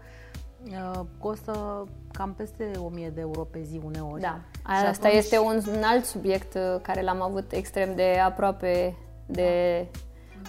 uh, 0.69 0.99
costă 1.17 1.85
cam 2.11 2.33
peste 2.33 2.71
1000 2.77 3.09
de 3.09 3.21
euro 3.21 3.41
pe 3.41 3.61
zi 3.61 3.81
uneori. 3.85 4.21
Da, 4.21 4.39
asta 4.63 5.07
atunci... 5.07 5.13
este 5.13 5.37
un, 5.37 5.61
un 5.75 5.83
alt 5.83 6.05
subiect 6.05 6.53
uh, 6.53 6.81
care 6.81 7.01
l-am 7.01 7.21
avut 7.21 7.51
extrem 7.51 7.95
de 7.95 8.19
aproape 8.23 8.95
de 9.25 9.85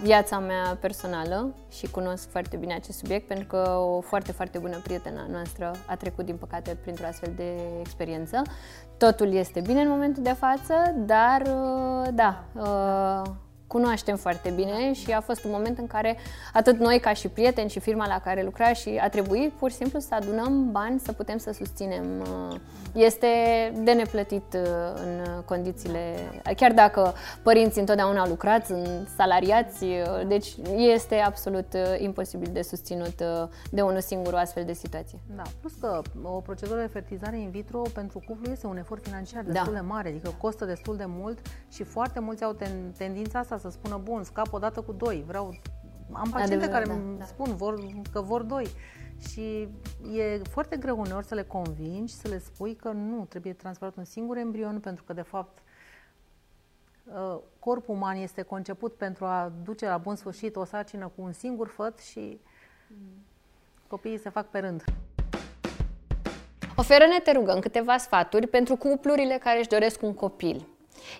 viața 0.02 0.38
mea 0.38 0.76
personală 0.80 1.54
și 1.70 1.90
cunosc 1.90 2.30
foarte 2.30 2.56
bine 2.56 2.74
acest 2.74 2.98
subiect 2.98 3.26
pentru 3.26 3.46
că 3.46 3.70
o 3.70 4.00
foarte, 4.00 4.32
foarte 4.32 4.58
bună 4.58 4.78
prietena 4.82 5.26
noastră 5.30 5.70
a 5.86 5.96
trecut, 5.96 6.24
din 6.24 6.36
păcate, 6.36 6.76
printr-o 6.82 7.06
astfel 7.06 7.32
de 7.36 7.54
experiență. 7.80 8.42
Totul 8.96 9.32
este 9.32 9.60
bine 9.60 9.80
în 9.80 9.88
momentul 9.88 10.22
de 10.22 10.32
față, 10.32 10.74
dar, 10.96 11.42
uh, 11.42 12.08
da, 12.14 12.44
cunoaștem 13.66 14.16
foarte 14.16 14.50
bine 14.50 14.92
și 14.92 15.10
a 15.10 15.20
fost 15.20 15.44
un 15.44 15.50
moment 15.50 15.78
în 15.78 15.86
care 15.86 16.16
atât 16.52 16.78
noi 16.78 17.00
ca 17.00 17.12
și 17.12 17.28
prieteni 17.28 17.70
și 17.70 17.80
firma 17.80 18.06
la 18.06 18.20
care 18.20 18.42
lucra 18.42 18.72
și 18.72 18.98
a 19.00 19.08
trebuit 19.08 19.52
pur 19.52 19.70
și 19.70 19.76
simplu 19.76 19.98
să 19.98 20.14
adunăm 20.14 20.70
bani 20.70 21.00
să 21.00 21.12
putem 21.12 21.38
să 21.38 21.52
susținem. 21.52 22.04
Uh, 22.20 22.56
este 22.92 23.26
de 23.82 23.92
neplătit 23.92 24.54
uh, 24.54 24.60
în 24.94 25.42
condițiile, 25.44 26.14
chiar 26.56 26.72
dacă 26.72 27.14
părinții 27.42 27.80
întotdeauna 27.80 28.20
au 28.20 28.28
lucrat, 28.28 28.66
sunt 28.66 29.08
salariați, 29.16 29.84
uh, 29.84 30.26
deci 30.26 30.54
este 30.76 31.14
absolut 31.14 31.66
imposibil 31.98 32.50
de 32.52 32.62
susținut 32.62 33.22
de 33.70 33.82
unul 33.82 34.00
singur 34.00 34.32
o 34.32 34.36
astfel 34.36 34.64
de 34.64 34.72
situație. 34.72 35.18
Da, 35.36 35.42
plus 35.60 35.72
că 35.80 36.02
o 36.22 36.40
procedură 36.40 36.80
de 36.80 36.86
fertilizare 36.86 37.38
in 37.38 37.50
vitro 37.50 37.82
pentru 37.94 38.22
cuplu 38.26 38.50
este 38.50 38.66
un 38.66 38.76
efort 38.76 39.04
financiar 39.04 39.42
da. 39.42 39.52
destul 39.52 39.72
da. 39.72 39.78
de 39.78 39.86
mare, 39.86 40.08
adică 40.08 40.34
costă 40.40 40.64
destul 40.64 40.96
de 40.96 41.04
mult 41.06 41.38
și 41.72 41.82
foarte 41.82 42.20
mulți 42.20 42.44
au 42.44 42.52
ten, 42.52 42.92
tendința 42.96 43.38
asta 43.38 43.55
să 43.58 43.70
spună, 43.70 44.00
bun, 44.02 44.22
scap 44.22 44.52
o 44.52 44.58
dată 44.58 44.80
cu 44.80 44.92
doi, 44.92 45.24
vreau... 45.26 45.54
Am 46.12 46.30
paciente 46.30 46.68
care 46.68 46.84
da, 46.84 46.92
îmi 46.92 47.18
da. 47.18 47.24
spun 47.24 47.56
vor, 47.56 47.74
că 48.12 48.20
vor 48.20 48.42
doi. 48.42 48.66
Și 49.18 49.68
e 50.16 50.40
foarte 50.50 50.76
greu 50.76 50.98
uneori 50.98 51.26
să 51.26 51.34
le 51.34 51.42
convingi, 51.42 52.12
să 52.12 52.28
le 52.28 52.38
spui 52.38 52.74
că 52.74 52.90
nu, 52.90 53.24
trebuie 53.28 53.52
transferat 53.52 53.96
un 53.96 54.04
singur 54.04 54.36
embrion, 54.36 54.80
pentru 54.80 55.04
că, 55.04 55.12
de 55.12 55.22
fapt, 55.22 55.62
ă, 57.16 57.40
corpul 57.58 57.94
uman 57.94 58.16
este 58.16 58.42
conceput 58.42 58.94
pentru 58.94 59.24
a 59.24 59.52
duce 59.64 59.86
la 59.86 59.98
bun 59.98 60.14
sfârșit 60.14 60.56
o 60.56 60.64
sarcină 60.64 61.12
cu 61.16 61.22
un 61.22 61.32
singur 61.32 61.68
făt 61.68 61.98
și 61.98 62.40
copiii 63.88 64.18
se 64.18 64.28
fac 64.28 64.46
pe 64.50 64.58
rând. 64.58 64.84
Oferă-ne, 66.76 67.18
te 67.18 67.32
rugăm, 67.32 67.58
câteva 67.58 67.96
sfaturi 67.96 68.46
pentru 68.46 68.76
cuplurile 68.76 69.38
care 69.38 69.58
își 69.58 69.68
doresc 69.68 70.02
un 70.02 70.14
copil. 70.14 70.66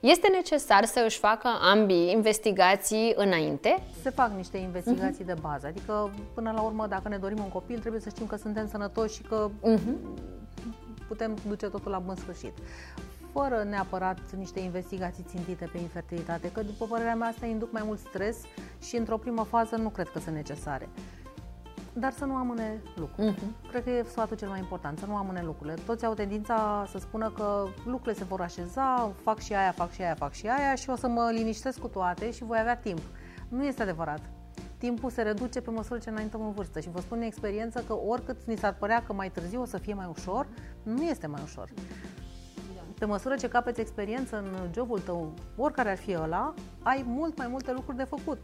Este 0.01 0.29
necesar 0.33 0.85
să 0.85 1.03
își 1.07 1.18
facă 1.18 1.49
ambii 1.61 2.11
investigații 2.11 3.12
înainte? 3.16 3.83
Se 4.03 4.11
fac 4.11 4.31
niște 4.37 4.57
investigații 4.57 5.25
uh-huh. 5.25 5.35
de 5.35 5.37
bază, 5.40 5.66
adică 5.66 6.11
până 6.35 6.53
la 6.55 6.61
urmă 6.61 6.87
dacă 6.87 7.09
ne 7.09 7.16
dorim 7.16 7.38
un 7.38 7.49
copil 7.49 7.79
trebuie 7.79 8.01
să 8.01 8.09
știm 8.09 8.27
că 8.27 8.37
suntem 8.37 8.68
sănătoși 8.68 9.14
și 9.14 9.22
că 9.22 9.51
uh-huh. 9.62 10.18
putem 11.09 11.37
duce 11.49 11.66
totul 11.66 11.90
la 11.90 11.99
bun 11.99 12.16
sfârșit 12.16 12.53
fără 13.33 13.66
neapărat 13.68 14.18
niște 14.37 14.61
investigații 14.61 15.25
țintite 15.29 15.68
pe 15.72 15.79
infertilitate, 15.79 16.53
că 16.53 16.62
după 16.62 16.85
părerea 16.85 17.14
mea 17.14 17.29
asta 17.29 17.46
induc 17.46 17.72
mai 17.72 17.83
mult 17.85 17.99
stres 17.99 18.37
și 18.83 18.96
într-o 18.96 19.16
primă 19.16 19.42
fază 19.42 19.77
nu 19.77 19.88
cred 19.88 20.09
că 20.09 20.18
sunt 20.18 20.35
necesare 20.35 20.88
dar 21.99 22.13
să 22.13 22.25
nu 22.25 22.35
amâne 22.35 22.83
lucrurile. 22.97 23.35
Uh-huh. 23.35 23.69
Cred 23.69 23.85
că 23.85 23.91
e 23.91 24.05
sfatul 24.09 24.37
cel 24.37 24.49
mai 24.49 24.59
important, 24.59 24.99
să 24.99 25.07
nu 25.07 25.17
amâne 25.17 25.43
lucrurile. 25.43 25.75
Toți 25.87 26.05
au 26.05 26.15
tendința 26.15 26.87
să 26.91 26.99
spună 26.99 27.31
că 27.31 27.67
lucrurile 27.85 28.15
se 28.15 28.25
vor 28.25 28.41
așeza, 28.41 29.13
fac 29.23 29.39
și 29.39 29.55
aia, 29.55 29.73
fac 29.73 29.91
și 29.91 30.03
aia, 30.03 30.15
fac 30.15 30.33
și 30.33 30.47
aia 30.47 30.75
și 30.75 30.91
o 30.91 30.97
să 30.97 31.09
mă 31.09 31.31
liniștesc 31.33 31.79
cu 31.79 31.87
toate 31.87 32.31
și 32.31 32.45
voi 32.45 32.59
avea 32.59 32.77
timp. 32.77 33.01
Nu 33.49 33.65
este 33.65 33.83
adevărat. 33.83 34.21
Timpul 34.79 35.11
se 35.11 35.23
reduce 35.23 35.61
pe 35.61 35.71
măsură 35.71 35.99
ce 35.99 36.11
înaintăm 36.11 36.41
în 36.41 36.53
vârstă 36.53 36.81
și 36.81 36.91
vă 36.91 37.01
spun 37.01 37.19
în 37.19 37.25
experiență 37.25 37.85
că 37.87 37.97
oricât 38.07 38.37
ni 38.47 38.57
s-ar 38.57 38.75
părea 38.75 39.03
că 39.07 39.13
mai 39.13 39.31
târziu 39.31 39.61
o 39.61 39.65
să 39.65 39.79
fie 39.79 39.95
mai 39.95 40.07
ușor, 40.11 40.47
nu 40.83 41.03
este 41.03 41.27
mai 41.27 41.41
ușor. 41.45 41.69
Pe 42.99 43.05
măsură 43.05 43.35
ce 43.35 43.49
capeți 43.49 43.81
experiență 43.81 44.37
în 44.37 44.73
jobul 44.73 44.99
tău, 44.99 45.33
oricare 45.57 45.91
ar 45.91 45.97
fi 45.97 46.17
ăla, 46.17 46.55
ai 46.83 47.05
mult 47.07 47.39
mai 47.39 47.47
multe 47.49 47.73
lucruri 47.73 47.97
de 47.97 48.05
făcut 48.05 48.39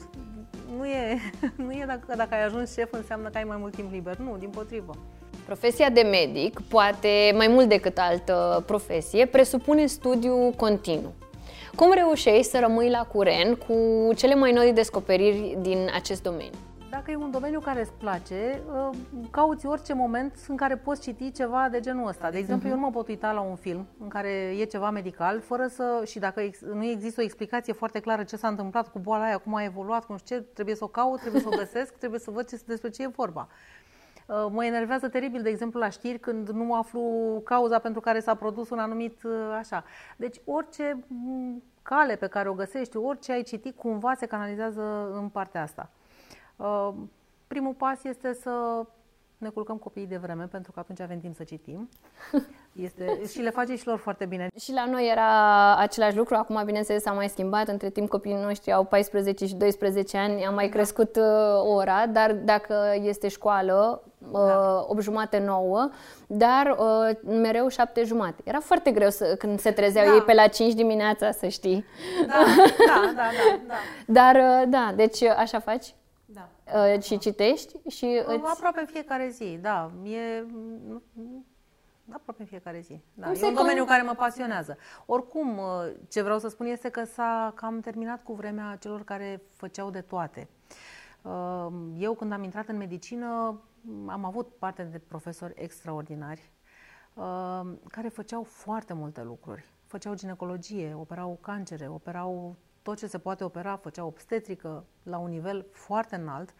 nu 0.76 0.87
e, 0.87 1.18
nu 1.64 1.72
e 1.72 1.85
dacă, 1.87 2.16
dacă 2.16 2.35
ai 2.35 2.44
ajuns 2.44 2.72
șef 2.72 2.92
înseamnă 2.92 3.28
că 3.28 3.37
ai 3.37 3.44
mai 3.44 3.56
mult 3.61 3.74
timp 3.74 3.92
liber. 3.92 4.16
Nu, 4.16 4.37
din 4.38 4.48
potrivă. 4.48 4.92
Profesia 5.46 5.90
de 5.90 6.00
medic, 6.00 6.61
poate 6.68 7.32
mai 7.37 7.48
mult 7.48 7.68
decât 7.68 7.98
altă 7.98 8.62
profesie, 8.66 9.26
presupune 9.26 9.87
studiu 9.87 10.52
continuu. 10.56 11.12
Cum 11.74 11.92
reușești 11.92 12.50
să 12.50 12.58
rămâi 12.61 12.90
la 12.90 13.06
curent 13.12 13.58
cu 13.58 13.74
cele 14.16 14.35
mai 14.35 14.52
noi 14.52 14.72
descoperiri 14.72 15.56
din 15.61 15.90
acest 15.94 16.22
domeniu? 16.22 16.58
Dacă 17.03 17.15
e 17.15 17.25
un 17.25 17.31
domeniu 17.31 17.61
care 17.61 17.81
îți 17.81 17.93
place, 17.93 18.62
uh, 18.73 18.97
cauți 19.31 19.67
orice 19.67 19.95
moment 19.95 20.35
în 20.49 20.57
care 20.57 20.77
poți 20.77 21.01
citi 21.01 21.33
ceva 21.33 21.69
de 21.71 21.81
genul 21.81 22.09
ăsta. 22.09 22.31
De 22.31 22.38
exemplu, 22.38 22.69
uh-huh. 22.69 22.71
eu 22.71 22.79
nu 22.79 22.85
mă 22.85 22.91
pot 22.91 23.09
uita 23.09 23.33
la 23.33 23.41
un 23.41 23.55
film 23.55 23.87
în 24.01 24.09
care 24.09 24.29
e 24.59 24.65
ceva 24.65 24.91
medical, 24.91 25.41
fără 25.41 25.67
să. 25.67 26.03
și 26.07 26.19
dacă 26.19 26.41
ex, 26.41 26.61
nu 26.61 26.85
există 26.85 27.21
o 27.21 27.25
explicație 27.25 27.73
foarte 27.73 28.01
clară 28.01 28.23
ce 28.23 28.37
s-a 28.37 28.49
întâmplat 28.49 28.91
cu 28.91 28.99
boala 28.99 29.25
aia, 29.25 29.38
cum 29.38 29.55
a 29.55 29.65
evoluat, 29.65 30.05
cum 30.05 30.17
știu 30.17 30.37
ce, 30.37 30.43
trebuie 30.43 30.75
să 30.75 30.85
o 30.85 30.87
caut, 30.87 31.21
trebuie 31.21 31.41
să 31.41 31.49
o 31.53 31.57
găsesc, 31.57 31.95
trebuie 31.95 32.21
să 32.21 32.31
văd 32.31 32.49
ce, 32.49 32.61
despre 32.67 32.91
ce 32.91 33.03
e 33.03 33.07
vorba. 33.07 33.49
Uh, 34.27 34.47
mă 34.51 34.65
enervează 34.65 35.09
teribil, 35.09 35.43
de 35.43 35.49
exemplu, 35.49 35.81
la 35.81 35.88
știri 35.88 36.19
când 36.19 36.49
nu 36.49 36.75
aflu 36.75 37.03
cauza 37.45 37.79
pentru 37.79 38.01
care 38.01 38.21
s-a 38.21 38.35
produs 38.35 38.71
un 38.71 38.79
anumit 38.79 39.23
uh, 39.23 39.33
așa. 39.59 39.85
Deci 40.17 40.41
orice 40.45 41.05
cale 41.83 42.17
pe 42.17 42.27
care 42.27 42.49
o 42.49 42.55
găsești, 42.55 42.97
orice 42.97 43.33
ai 43.33 43.43
citit, 43.43 43.77
cumva 43.77 44.15
se 44.15 44.27
canalizează 44.27 45.11
în 45.15 45.29
partea 45.29 45.62
asta. 45.62 45.91
Uh, 46.62 46.94
primul 47.46 47.72
pas 47.72 48.05
este 48.05 48.33
să 48.33 48.85
ne 49.42 49.48
culcăm 49.48 49.77
copiii 49.77 50.07
de 50.07 50.16
vreme, 50.16 50.44
pentru 50.44 50.72
că 50.72 50.79
atunci 50.81 51.01
avem 51.01 51.20
timp 51.20 51.35
să 51.35 51.44
citim. 51.44 51.88
Este, 52.72 53.20
și 53.27 53.40
le 53.40 53.51
face 53.51 53.77
și 53.77 53.87
lor 53.87 53.98
foarte 53.98 54.25
bine. 54.25 54.48
Și 54.61 54.72
la 54.72 54.85
noi 54.85 55.09
era 55.11 55.77
același 55.77 56.16
lucru, 56.16 56.35
acum 56.35 56.62
bineînțeles 56.64 57.03
s-a 57.03 57.12
mai 57.12 57.29
schimbat, 57.29 57.68
între 57.68 57.90
timp 57.90 58.09
copiii 58.09 58.35
noștri 58.35 58.72
au 58.72 58.85
14 58.85 59.46
și 59.46 59.55
12 59.55 60.18
ani, 60.18 60.44
am 60.44 60.55
mai 60.55 60.66
da. 60.66 60.72
crescut 60.72 61.16
uh, 61.16 61.25
ora, 61.75 62.07
dar 62.07 62.33
dacă 62.33 62.75
este 63.03 63.29
școală, 63.29 64.03
uh, 64.31 64.46
da. 64.46 64.85
8 64.88 65.03
jumate 65.03 65.38
9, 65.38 65.90
dar 66.27 66.77
uh, 66.79 67.16
mereu 67.40 67.68
7 67.68 68.05
jumate. 68.05 68.42
Era 68.44 68.61
foarte 68.61 68.90
greu 68.90 69.11
să, 69.11 69.35
când 69.38 69.61
se 69.61 69.70
trezeau 69.70 70.07
da. 70.07 70.14
ei 70.14 70.22
pe 70.22 70.33
la 70.33 70.46
5 70.46 70.75
dimineața, 70.75 71.31
să 71.31 71.48
știi. 71.48 71.85
Da, 72.27 72.44
da, 72.87 73.12
da, 73.14 73.22
da. 73.22 73.61
da. 73.66 73.75
Dar 74.20 74.35
uh, 74.35 74.68
da, 74.68 74.92
deci 74.96 75.20
uh, 75.20 75.35
așa 75.37 75.59
faci? 75.59 75.94
Da. 76.64 76.94
Uh, 76.94 77.03
și 77.03 77.18
citești 77.18 77.88
și 77.88 78.22
îți... 78.27 78.44
Aproape 78.44 78.81
în 78.81 78.87
fiecare 78.87 79.29
zi, 79.29 79.59
da. 79.61 79.90
E 80.05 80.44
aproape 82.11 82.40
în 82.40 82.46
fiecare 82.46 82.81
zi. 82.81 83.01
Da, 83.14 83.27
Cum 83.27 83.42
e 83.42 83.46
un 83.46 83.55
domeniu 83.55 83.85
care 83.85 84.03
mă 84.03 84.14
pasionează. 84.14 84.77
Oricum, 85.07 85.59
uh, 85.59 85.64
ce 86.09 86.22
vreau 86.22 86.38
să 86.38 86.48
spun 86.48 86.66
este 86.66 86.88
că 86.88 87.05
s-a 87.05 87.53
cam 87.55 87.81
terminat 87.81 88.22
cu 88.22 88.33
vremea 88.33 88.77
celor 88.81 89.05
care 89.05 89.42
făceau 89.53 89.90
de 89.90 90.01
toate. 90.01 90.48
Uh, 91.22 91.66
eu, 91.98 92.14
când 92.14 92.33
am 92.33 92.42
intrat 92.42 92.68
în 92.68 92.77
medicină, 92.77 93.61
am 94.07 94.25
avut 94.25 94.48
parte 94.59 94.83
de 94.83 94.98
profesori 94.98 95.55
extraordinari 95.57 96.51
uh, 97.14 97.61
care 97.88 98.09
făceau 98.09 98.42
foarte 98.42 98.92
multe 98.92 99.22
lucruri. 99.22 99.64
Făceau 99.87 100.14
ginecologie, 100.14 100.94
operau 100.94 101.38
cancere, 101.40 101.88
operau 101.88 102.57
tot 102.83 102.99
ce 102.99 103.07
se 103.07 103.18
poate 103.18 103.45
opera, 103.45 103.77
făceau 103.77 104.07
obstetrică 104.07 104.85
la 105.03 105.18
un 105.18 105.31
nivel 105.31 105.66
foarte 105.73 106.16
înalt 106.16 106.55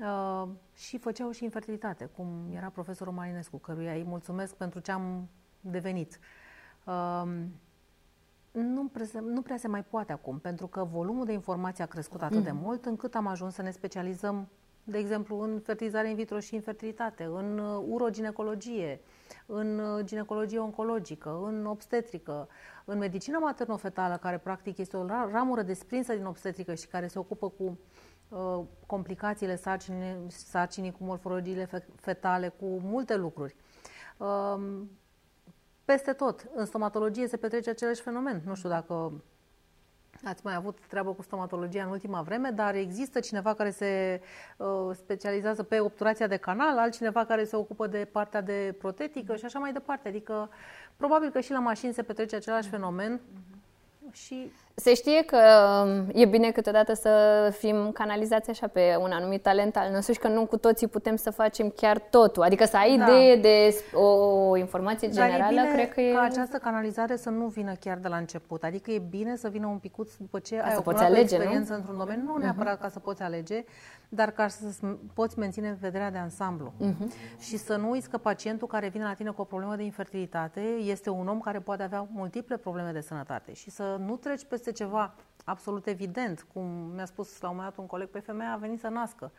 uh, 0.00 0.48
și 0.74 0.98
făceau 0.98 1.30
și 1.30 1.44
infertilitate, 1.44 2.04
cum 2.04 2.28
era 2.54 2.68
profesorul 2.68 3.12
Marinescu, 3.12 3.56
căruia 3.56 3.92
îi 3.92 4.04
mulțumesc 4.04 4.54
pentru 4.54 4.80
ce 4.80 4.92
am 4.92 5.28
devenit. 5.60 6.18
Uh, 6.84 7.22
nu, 8.50 8.86
prea, 8.86 9.20
nu 9.20 9.42
prea 9.42 9.56
se 9.56 9.68
mai 9.68 9.84
poate 9.84 10.12
acum, 10.12 10.38
pentru 10.38 10.66
că 10.66 10.84
volumul 10.84 11.24
de 11.24 11.32
informație 11.32 11.84
a 11.84 11.86
crescut 11.86 12.22
atât 12.22 12.42
de 12.42 12.50
mm. 12.50 12.58
mult 12.58 12.84
încât 12.84 13.14
am 13.14 13.26
ajuns 13.26 13.54
să 13.54 13.62
ne 13.62 13.70
specializăm, 13.70 14.48
de 14.90 14.98
exemplu, 14.98 15.40
în 15.40 15.60
fertilizare 15.60 16.08
in 16.08 16.14
vitro 16.14 16.40
și 16.40 16.54
infertilitate, 16.54 17.24
în 17.24 17.58
uh, 17.58 17.84
uroginecologie, 17.88 19.00
în 19.46 19.78
uh, 19.78 20.04
ginecologie 20.04 20.58
oncologică, 20.58 21.40
în 21.42 21.66
obstetrică, 21.66 22.48
în 22.84 22.98
medicină 22.98 23.38
maternofetală, 23.38 24.16
care 24.16 24.38
practic 24.38 24.78
este 24.78 24.96
o 24.96 25.06
ramură 25.06 25.62
desprinsă 25.62 26.14
din 26.14 26.24
obstetrică 26.24 26.74
și 26.74 26.86
care 26.86 27.06
se 27.06 27.18
ocupă 27.18 27.48
cu 27.48 27.78
uh, 28.28 28.64
complicațiile 28.86 29.56
sarcinii, 29.56 30.16
sarcinii, 30.28 30.92
cu 30.92 31.04
morfologiile 31.04 31.68
fetale, 31.96 32.48
cu 32.48 32.80
multe 32.82 33.16
lucruri. 33.16 33.56
Uh, 34.16 34.60
peste 35.84 36.12
tot, 36.12 36.48
în 36.54 36.64
stomatologie 36.64 37.28
se 37.28 37.36
petrece 37.36 37.70
același 37.70 38.00
fenomen. 38.00 38.42
Nu 38.44 38.54
știu 38.54 38.68
dacă 38.68 39.12
Ați 40.24 40.40
mai 40.44 40.54
avut 40.54 40.78
treabă 40.88 41.12
cu 41.12 41.22
stomatologia 41.22 41.82
în 41.84 41.90
ultima 41.90 42.22
vreme, 42.22 42.50
dar 42.50 42.74
există 42.74 43.20
cineva 43.20 43.54
care 43.54 43.70
se 43.70 44.20
uh, 44.56 44.66
specializează 44.92 45.62
pe 45.62 45.80
obturația 45.80 46.26
de 46.26 46.36
canal, 46.36 46.78
altcineva 46.78 47.24
care 47.24 47.44
se 47.44 47.56
ocupă 47.56 47.86
de 47.86 48.08
partea 48.12 48.40
de 48.40 48.74
protetică 48.78 49.36
și 49.36 49.44
așa 49.44 49.58
mai 49.58 49.72
departe. 49.72 50.08
Adică, 50.08 50.50
probabil 50.96 51.30
că 51.30 51.40
și 51.40 51.50
la 51.50 51.58
mașini 51.58 51.92
se 51.92 52.02
petrece 52.02 52.36
același 52.36 52.68
fenomen. 52.68 53.20
Și 54.12 54.52
se 54.80 54.94
știe 54.94 55.22
că 55.22 55.38
um, 55.84 56.06
e 56.14 56.24
bine 56.24 56.50
câteodată 56.50 56.94
să 56.94 57.10
fim 57.58 57.90
canalizați 57.92 58.50
așa 58.50 58.66
pe 58.66 58.96
un 59.00 59.10
anumit 59.10 59.42
talent 59.42 59.76
al 59.76 59.90
nostru 59.92 60.12
și 60.12 60.18
că 60.18 60.28
nu 60.28 60.46
cu 60.46 60.56
toții 60.56 60.86
putem 60.86 61.16
să 61.16 61.30
facem 61.30 61.68
chiar 61.76 61.98
totul. 61.98 62.42
Adică 62.42 62.64
să 62.64 62.76
ai 62.76 62.98
da. 62.98 63.04
idee 63.04 63.36
de 63.36 63.84
o, 63.92 64.06
o 64.48 64.56
informație 64.56 65.08
generală, 65.08 65.38
Dar 65.38 65.52
e 65.52 65.54
bine 65.54 65.72
cred 65.72 65.92
că 65.92 66.00
e... 66.00 66.12
ca 66.12 66.20
această 66.20 66.58
canalizare 66.58 67.16
să 67.16 67.30
nu 67.30 67.46
vină 67.46 67.72
chiar 67.80 67.98
de 67.98 68.08
la 68.08 68.16
început. 68.16 68.62
Adică 68.62 68.90
e 68.90 68.98
bine 68.98 69.36
să 69.36 69.48
vină 69.48 69.66
un 69.66 69.78
picuț 69.78 70.14
după 70.14 70.38
ce 70.38 70.56
ca 70.56 70.64
ai 70.64 71.12
o 71.12 71.16
experiență 71.16 71.72
nu? 71.72 71.78
într-un 71.78 71.96
domeniu, 71.96 72.22
nu 72.26 72.36
neapărat 72.36 72.76
uh-huh. 72.76 72.80
ca 72.80 72.88
să 72.88 72.98
poți 72.98 73.22
alege, 73.22 73.64
dar 74.08 74.30
ca 74.30 74.48
să 74.48 74.86
poți 75.14 75.38
menține 75.38 75.78
vederea 75.80 76.10
de 76.10 76.18
ansamblu. 76.18 76.72
Uh-huh. 76.80 77.38
Și 77.38 77.56
să 77.56 77.76
nu 77.76 77.90
uiți 77.90 78.10
că 78.10 78.18
pacientul 78.18 78.66
care 78.66 78.88
vine 78.88 79.04
la 79.04 79.12
tine 79.12 79.30
cu 79.30 79.40
o 79.40 79.44
problemă 79.44 79.76
de 79.76 79.82
infertilitate 79.82 80.60
este 80.80 81.10
un 81.10 81.28
om 81.28 81.40
care 81.40 81.58
poate 81.58 81.82
avea 81.82 82.08
multiple 82.12 82.56
probleme 82.56 82.90
de 82.90 83.00
sănătate 83.00 83.52
și 83.52 83.70
să 83.70 83.96
nu 84.06 84.16
treci 84.16 84.44
peste 84.44 84.67
ceva 84.72 85.14
absolut 85.44 85.86
evident, 85.86 86.46
cum 86.52 86.64
mi-a 86.94 87.04
spus 87.04 87.40
la 87.40 87.48
un 87.48 87.54
moment 87.54 87.74
dat 87.74 87.82
un 87.84 87.90
coleg, 87.90 88.08
pe 88.08 88.18
femeia 88.18 88.52
a 88.52 88.56
venit 88.56 88.80
să 88.80 88.88
nască. 88.88 89.32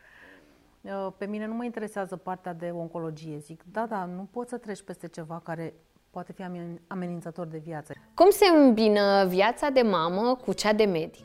Uh, 0.80 1.08
pe 1.16 1.24
mine 1.26 1.46
nu 1.46 1.54
mă 1.54 1.64
interesează 1.64 2.16
partea 2.16 2.52
de 2.52 2.70
oncologie. 2.74 3.38
Zic, 3.38 3.62
da, 3.72 3.86
da, 3.86 4.04
nu 4.04 4.28
poți 4.30 4.50
să 4.50 4.56
treci 4.56 4.82
peste 4.82 5.08
ceva 5.08 5.40
care 5.44 5.74
poate 6.10 6.32
fi 6.32 6.44
amenințător 6.86 7.46
de 7.46 7.58
viață. 7.58 7.92
Cum 8.14 8.30
se 8.30 8.46
îmbină 8.46 9.26
viața 9.26 9.68
de 9.68 9.82
mamă 9.82 10.34
cu 10.34 10.52
cea 10.52 10.72
de 10.72 10.84
medic? 10.84 11.24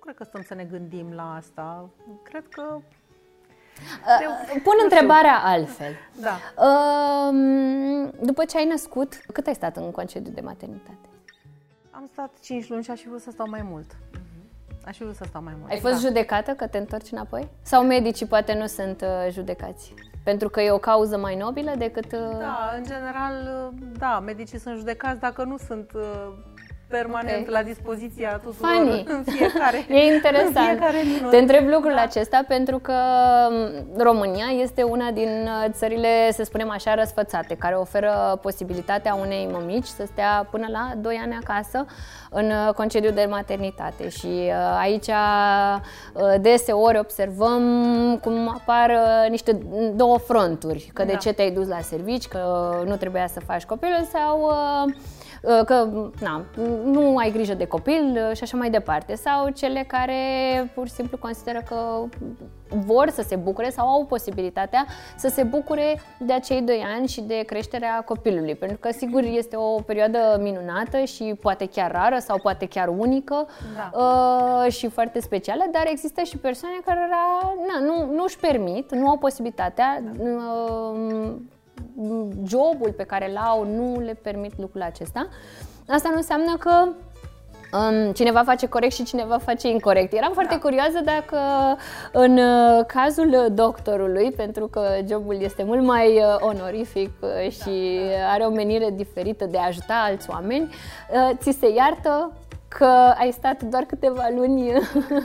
cred 0.00 0.14
că 0.14 0.24
stăm 0.24 0.42
să 0.42 0.54
ne 0.54 0.64
gândim 0.64 1.12
la 1.12 1.34
asta. 1.34 1.88
Cred 2.22 2.48
că 2.48 2.80
Uh, 3.80 4.60
pun 4.62 4.72
întrebarea 4.82 5.34
știu. 5.34 5.48
altfel. 5.48 5.92
Da. 6.20 6.36
Uh, 6.64 8.08
după 8.20 8.44
ce 8.44 8.56
ai 8.56 8.64
născut, 8.64 9.14
cât 9.32 9.46
ai 9.46 9.54
stat 9.54 9.76
în 9.76 9.90
concediu 9.90 10.32
de 10.32 10.40
maternitate? 10.40 11.08
Am 12.16 12.26
stat 12.26 12.40
5 12.42 12.68
luni 12.68 12.82
și 12.82 12.90
aș 12.90 13.00
fi 13.00 13.08
vrut 13.08 13.20
să 13.20 13.30
stau 13.30 13.46
mai 13.48 13.62
mult. 13.70 13.92
Uh-huh. 13.92 14.84
Aș 14.84 14.96
fi 14.96 15.02
vrut 15.02 15.16
să 15.16 15.24
stau 15.28 15.42
mai 15.42 15.54
mult. 15.58 15.70
Ai 15.70 15.78
fost 15.78 15.92
da. 15.92 16.08
judecată 16.08 16.50
că 16.52 16.66
te 16.66 16.78
întorci 16.78 17.10
înapoi? 17.10 17.48
Sau 17.62 17.84
medicii 17.84 18.26
poate 18.26 18.54
nu 18.54 18.66
sunt 18.66 19.00
uh, 19.00 19.32
judecați? 19.32 19.94
Pentru 20.24 20.48
că 20.48 20.60
e 20.60 20.70
o 20.70 20.78
cauză 20.78 21.18
mai 21.18 21.36
nobilă 21.36 21.72
decât... 21.78 22.12
Uh... 22.12 22.38
Da, 22.38 22.72
în 22.76 22.84
general, 22.84 23.68
uh, 23.72 23.78
da, 23.98 24.20
medicii 24.20 24.58
sunt 24.58 24.76
judecați 24.76 25.20
dacă 25.20 25.44
nu 25.44 25.56
sunt 25.56 25.92
uh, 25.94 26.02
permanent 26.90 27.48
okay. 27.48 27.52
la 27.52 27.62
dispoziția 27.62 28.30
tuturor 28.44 28.70
Funny. 28.74 29.04
în 29.16 29.22
fiecare 29.22 29.84
E 29.98 30.14
interesant. 30.14 30.56
În 30.56 30.62
fiecare 30.62 30.98
Te 31.30 31.36
întreb 31.36 31.68
lucrul 31.68 31.92
da. 31.94 32.02
acesta 32.02 32.44
pentru 32.48 32.78
că 32.78 32.94
România 33.96 34.46
este 34.62 34.82
una 34.82 35.10
din 35.10 35.28
uh, 35.28 35.70
țările, 35.70 36.32
să 36.32 36.42
spunem 36.44 36.70
așa, 36.70 36.94
răsfățate, 36.94 37.54
care 37.54 37.74
oferă 37.74 38.38
posibilitatea 38.42 39.14
unei 39.14 39.48
mămici 39.52 39.86
să 39.86 40.04
stea 40.06 40.48
până 40.50 40.66
la 40.70 40.92
2 40.96 41.20
ani 41.24 41.38
acasă 41.44 41.86
în 42.30 42.50
uh, 42.50 42.74
concediu 42.74 43.10
de 43.10 43.26
maternitate 43.30 44.08
și 44.08 44.26
uh, 44.26 44.52
aici 44.80 45.10
deseori 46.40 46.98
observăm 46.98 47.62
cum 48.22 48.48
apar 48.48 48.92
niște 49.28 49.58
două 49.94 50.18
fronturi, 50.18 50.90
că 50.94 51.04
de 51.04 51.12
da. 51.12 51.18
ce 51.18 51.32
te-ai 51.32 51.50
dus 51.50 51.68
la 51.68 51.80
servici, 51.80 52.28
că 52.28 52.72
nu 52.86 52.96
trebuia 52.96 53.26
să 53.26 53.40
faci 53.40 53.64
copilul 53.64 54.08
sau 54.12 54.50
Uh, 54.50 54.94
că 55.64 55.88
na, 56.20 56.44
nu 56.84 57.16
ai 57.16 57.30
grijă 57.30 57.54
de 57.54 57.66
copil 57.66 58.26
uh, 58.28 58.36
și 58.36 58.42
așa 58.42 58.56
mai 58.56 58.70
departe. 58.70 59.14
Sau 59.14 59.48
cele 59.48 59.84
care 59.86 60.14
pur 60.74 60.86
și 60.86 60.92
simplu 60.92 61.18
consideră 61.18 61.62
că 61.68 61.76
vor 62.68 63.10
să 63.10 63.22
se 63.22 63.36
bucure 63.36 63.70
sau 63.70 63.88
au 63.88 64.04
posibilitatea 64.04 64.86
să 65.16 65.28
se 65.28 65.42
bucure 65.42 66.00
de 66.18 66.32
acei 66.32 66.62
doi 66.62 66.84
ani 66.96 67.08
și 67.08 67.20
de 67.20 67.42
creșterea 67.46 68.02
copilului. 68.04 68.54
Pentru 68.54 68.78
că, 68.78 68.90
sigur, 68.92 69.22
este 69.22 69.56
o 69.56 69.80
perioadă 69.80 70.38
minunată 70.40 71.04
și 71.04 71.34
poate 71.40 71.66
chiar 71.66 71.90
rară 71.90 72.18
sau 72.18 72.38
poate 72.38 72.66
chiar 72.66 72.88
unică 72.88 73.46
da. 73.76 73.98
uh, 73.98 74.72
și 74.72 74.88
foarte 74.88 75.20
specială, 75.20 75.64
dar 75.72 75.86
există 75.86 76.22
și 76.22 76.36
persoane 76.36 76.74
care 76.84 77.08
na, 77.10 77.86
nu, 77.86 78.14
nu 78.14 78.22
își 78.22 78.38
permit, 78.38 78.94
nu 78.94 79.08
au 79.08 79.16
posibilitatea 79.16 80.02
da. 80.02 80.24
uh, 80.24 81.32
jobul 82.46 82.92
pe 82.96 83.02
care 83.02 83.30
îl 83.30 83.36
au 83.36 83.64
nu 83.64 84.00
le 84.00 84.14
permit 84.22 84.58
lucrul 84.58 84.82
acesta. 84.82 85.28
Asta 85.88 86.08
nu 86.08 86.16
înseamnă 86.16 86.56
că 86.56 86.88
um, 87.72 88.12
cineva 88.12 88.42
face 88.42 88.68
corect 88.68 88.92
și 88.92 89.04
cineva 89.04 89.38
face 89.38 89.68
incorrect. 89.68 90.12
Eram 90.12 90.32
foarte 90.32 90.54
da. 90.54 90.60
curioasă 90.60 91.00
dacă 91.04 91.38
în 92.12 92.38
uh, 92.38 92.84
cazul 92.86 93.48
doctorului, 93.52 94.32
pentru 94.32 94.66
că 94.66 94.82
jobul 95.08 95.42
este 95.42 95.62
mult 95.62 95.82
mai 95.82 96.16
uh, 96.16 96.36
onorific 96.38 97.10
uh, 97.20 97.50
și 97.50 98.00
da, 98.18 98.32
are 98.32 98.44
o 98.44 98.50
menire 98.50 98.90
diferită 98.96 99.44
de 99.44 99.58
a 99.58 99.66
ajuta 99.66 100.02
alți 100.06 100.30
oameni, 100.30 100.74
uh, 101.10 101.36
ți 101.38 101.58
se 101.60 101.72
iartă 101.74 102.32
că 102.68 103.14
ai 103.18 103.30
stat 103.32 103.62
doar 103.62 103.82
câteva 103.82 104.28
luni? 104.36 104.72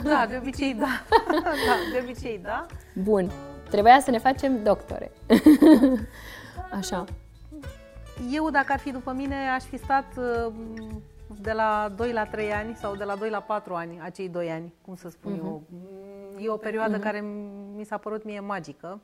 Da, 0.04 0.26
de 0.28 0.38
obicei 0.40 0.76
da. 0.78 1.02
da 1.44 1.74
de 1.92 2.02
obicei 2.02 2.40
da. 2.42 2.66
Bun. 2.94 3.30
Trebuia 3.70 4.00
să 4.00 4.10
ne 4.10 4.18
facem 4.18 4.62
doctore. 4.62 5.12
Așa. 6.72 7.04
Eu, 8.32 8.50
dacă 8.50 8.72
ar 8.72 8.78
fi 8.78 8.90
după 8.90 9.12
mine, 9.12 9.48
aș 9.48 9.62
fi 9.62 9.76
stat 9.76 10.16
uh, 10.16 10.54
de 11.40 11.52
la 11.52 11.92
2 11.96 12.12
la 12.12 12.26
3 12.26 12.52
ani 12.52 12.74
sau 12.74 12.96
de 12.96 13.04
la 13.04 13.16
2 13.16 13.30
la 13.30 13.40
4 13.40 13.74
ani, 13.74 14.00
acei 14.00 14.28
2 14.28 14.50
ani, 14.50 14.74
cum 14.82 14.94
să 14.94 15.08
spun 15.08 15.32
uh-huh. 15.32 15.44
eu. 15.44 15.62
E 16.38 16.48
o 16.48 16.56
perioadă 16.56 16.98
uh-huh. 16.98 17.02
care 17.02 17.20
mi 17.74 17.84
s-a 17.84 17.96
părut 17.96 18.24
mie 18.24 18.40
magică 18.40 19.00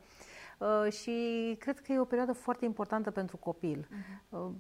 uh, 0.59 0.93
și 0.93 1.57
cred 1.59 1.81
că 1.81 1.93
e 1.93 1.99
o 1.99 2.05
perioadă 2.05 2.33
foarte 2.33 2.65
importantă 2.65 3.11
pentru 3.11 3.37
copil. 3.37 3.89
Uh-huh. 3.89 4.51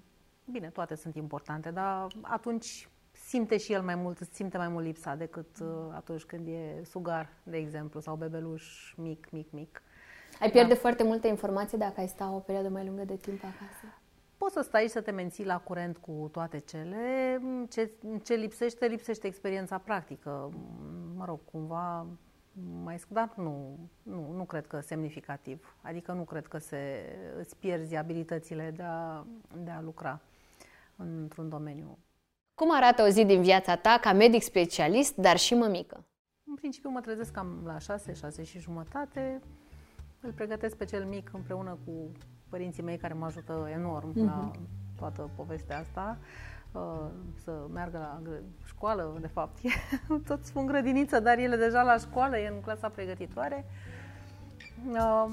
Bine, 0.44 0.68
toate 0.68 0.94
sunt 0.94 1.14
importante, 1.14 1.70
dar 1.70 2.06
atunci 2.20 2.88
simte 3.12 3.56
și 3.56 3.72
el 3.72 3.82
mai 3.82 3.94
mult, 3.94 4.18
simte 4.32 4.56
mai 4.56 4.68
mult 4.68 4.84
lipsa 4.84 5.14
decât 5.14 5.58
uh, 5.60 5.68
atunci 5.94 6.22
când 6.22 6.46
e 6.46 6.82
sugar, 6.84 7.28
de 7.42 7.56
exemplu, 7.56 8.00
sau 8.00 8.16
bebeluș 8.16 8.94
mic, 8.96 9.30
mic, 9.30 9.50
mic. 9.50 9.82
Ai 10.42 10.50
pierde 10.50 10.72
da. 10.72 10.78
foarte 10.78 11.02
multe 11.02 11.28
informații 11.28 11.78
dacă 11.78 12.00
ai 12.00 12.08
sta 12.08 12.32
o 12.34 12.38
perioadă 12.38 12.68
mai 12.68 12.84
lungă 12.84 13.04
de 13.04 13.16
timp 13.16 13.38
acasă? 13.44 13.84
Poți 14.36 14.54
să 14.54 14.60
stai 14.60 14.82
și 14.82 14.88
să 14.88 15.00
te 15.00 15.10
menții 15.10 15.44
la 15.44 15.58
curent 15.58 15.96
cu 15.96 16.28
toate 16.32 16.58
cele. 16.58 17.40
Ce, 17.70 17.90
ce 18.22 18.34
lipsește, 18.34 18.86
lipsește 18.86 19.26
experiența 19.26 19.78
practică. 19.78 20.52
Mă 21.16 21.24
rog, 21.24 21.40
cumva 21.52 22.06
mai 22.82 23.00
dar 23.08 23.32
nu, 23.36 23.78
nu, 24.02 24.32
nu 24.32 24.44
cred 24.44 24.66
că 24.66 24.80
semnificativ. 24.80 25.76
Adică 25.82 26.12
nu 26.12 26.22
cred 26.22 26.46
că 26.46 26.58
se, 26.58 26.78
îți 27.38 27.56
pierzi 27.56 27.96
abilitățile 27.96 28.72
de 28.76 28.82
a, 28.82 29.26
de 29.64 29.70
a 29.70 29.80
lucra 29.80 30.20
într-un 30.96 31.48
domeniu. 31.48 31.98
Cum 32.54 32.74
arată 32.74 33.02
o 33.02 33.08
zi 33.08 33.24
din 33.24 33.42
viața 33.42 33.76
ta 33.76 33.98
ca 34.00 34.12
medic 34.12 34.42
specialist, 34.42 35.16
dar 35.16 35.36
și 35.36 35.54
mămică? 35.54 36.04
În 36.44 36.54
principiu 36.54 36.90
mă 36.90 37.00
trezesc 37.00 37.32
cam 37.32 37.62
la 37.64 37.78
6, 37.78 38.12
6 38.12 38.42
și 38.42 38.58
jumătate. 38.58 39.42
Îl 40.22 40.32
pregătesc 40.32 40.76
pe 40.76 40.84
cel 40.84 41.04
mic 41.04 41.30
împreună 41.32 41.78
cu 41.84 42.10
părinții 42.48 42.82
mei 42.82 42.96
care 42.96 43.14
mă 43.14 43.24
ajută 43.24 43.68
enorm 43.72 44.12
mm-hmm. 44.12 44.26
la 44.26 44.50
toată 44.96 45.30
povestea 45.36 45.78
asta. 45.78 46.18
Uh, 46.72 47.06
să 47.44 47.66
meargă 47.72 47.98
la 47.98 48.20
școală, 48.64 49.18
de 49.20 49.26
fapt. 49.26 49.58
Toți 50.28 50.48
spun 50.48 50.66
grădiniță, 50.66 51.20
dar 51.20 51.38
ele 51.38 51.56
deja 51.56 51.82
la 51.82 51.96
școală, 51.96 52.38
e 52.38 52.48
în 52.48 52.60
clasa 52.60 52.88
pregătitoare. 52.88 53.64
Uh, 54.90 55.32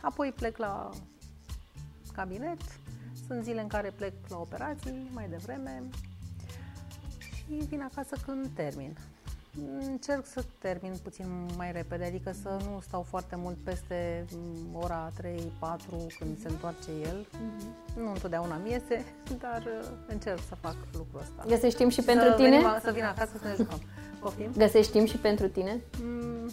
apoi 0.00 0.32
plec 0.36 0.56
la 0.56 0.90
cabinet. 2.14 2.60
Sunt 3.26 3.42
zile 3.42 3.60
în 3.60 3.68
care 3.68 3.90
plec 3.96 4.12
la 4.28 4.36
operații 4.36 5.10
mai 5.12 5.28
devreme 5.28 5.82
și 7.36 7.66
vin 7.68 7.82
acasă 7.82 8.16
când 8.26 8.48
termin. 8.54 8.96
Încerc 9.80 10.26
să 10.26 10.44
termin 10.58 10.92
puțin 11.02 11.26
mai 11.56 11.72
repede, 11.72 12.04
adică 12.04 12.32
să 12.42 12.48
nu 12.48 12.80
stau 12.80 13.02
foarte 13.02 13.36
mult 13.36 13.56
peste 13.64 14.24
ora 14.72 15.10
3-4 15.10 15.16
când 16.18 16.38
se 16.40 16.48
întoarce 16.48 16.90
el. 17.02 17.26
Mm-hmm. 17.26 17.96
Nu 17.96 18.10
întotdeauna 18.12 18.56
mi 18.56 18.70
iese, 18.70 19.04
dar 19.42 19.62
uh, 19.62 19.88
încerc 20.06 20.38
să 20.48 20.54
fac 20.54 20.76
lucrul 20.92 21.20
ăsta. 21.20 21.44
Găsești 21.46 21.78
timp 21.78 21.90
și 21.90 22.00
să 22.00 22.06
pentru 22.06 22.32
tine? 22.32 22.48
Venim, 22.48 22.78
să 22.82 22.90
vin 22.92 23.04
acasă 23.04 23.32
să 23.42 23.48
ne 23.48 23.54
jucăm. 23.54 23.82
Poftim? 24.20 24.50
Găsești 24.56 24.92
timp 24.92 25.08
și 25.08 25.16
pentru 25.16 25.48
tine? 25.48 25.80
Mm, 26.02 26.50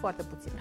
foarte 0.00 0.22
puțin. 0.22 0.52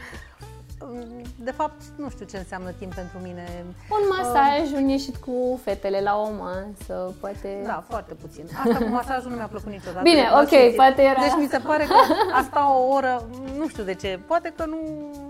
De 1.36 1.52
fapt, 1.52 1.82
nu 1.96 2.10
știu 2.10 2.26
ce 2.26 2.38
înseamnă 2.38 2.72
timp 2.72 2.94
pentru 2.94 3.18
mine. 3.24 3.66
Un 3.90 4.08
masaj, 4.18 4.72
uh, 4.72 4.78
un 4.78 4.88
ieșit 4.88 5.16
cu 5.16 5.60
fetele 5.64 6.02
la 6.02 6.18
o 6.18 6.30
masă, 6.40 7.14
poate... 7.20 7.62
Da, 7.66 7.84
foarte 7.90 8.14
puțin. 8.14 8.46
Asta 8.66 8.86
cu 8.86 8.90
masajul 8.90 9.30
nu 9.30 9.36
mi-a 9.36 9.48
plăcut 9.48 9.72
niciodată. 9.72 10.02
Bine, 10.02 10.28
ok, 10.42 10.76
poate 10.76 11.02
era... 11.02 11.22
Deci 11.22 11.38
mi 11.38 11.48
se 11.48 11.58
pare 11.58 11.84
că 11.84 11.94
asta 12.34 12.76
o 12.78 12.94
oră, 12.94 13.26
nu 13.58 13.68
știu 13.68 13.84
de 13.84 13.94
ce, 13.94 14.20
poate 14.28 14.54
că 14.56 14.66
nu 14.66 14.78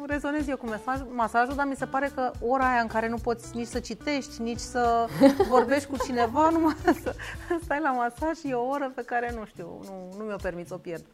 rezonez 0.08 0.48
eu 0.48 0.58
cu 0.58 0.68
masaj, 0.68 1.00
masajul, 1.16 1.56
dar 1.56 1.66
mi 1.66 1.76
se 1.76 1.86
pare 1.86 2.12
că 2.16 2.32
ora 2.40 2.72
aia 2.72 2.82
în 2.82 2.88
care 2.88 3.10
nu 3.10 3.18
poți 3.18 3.56
nici 3.56 3.68
să 3.68 3.80
citești, 3.80 4.42
nici 4.42 4.60
să 4.60 5.06
vorbești 5.50 5.90
cu 5.90 5.98
cineva, 6.06 6.50
numai 6.54 6.76
să 7.04 7.16
stai 7.64 7.80
la 7.82 7.92
masaj 7.92 8.40
e 8.44 8.54
o 8.54 8.68
oră 8.68 8.92
pe 8.96 9.02
care, 9.02 9.34
nu 9.38 9.46
știu, 9.46 9.80
nu, 9.84 10.18
nu 10.18 10.24
mi-o 10.24 10.36
permit 10.42 10.68
să 10.68 10.74
o 10.74 10.78
pierd 10.78 11.06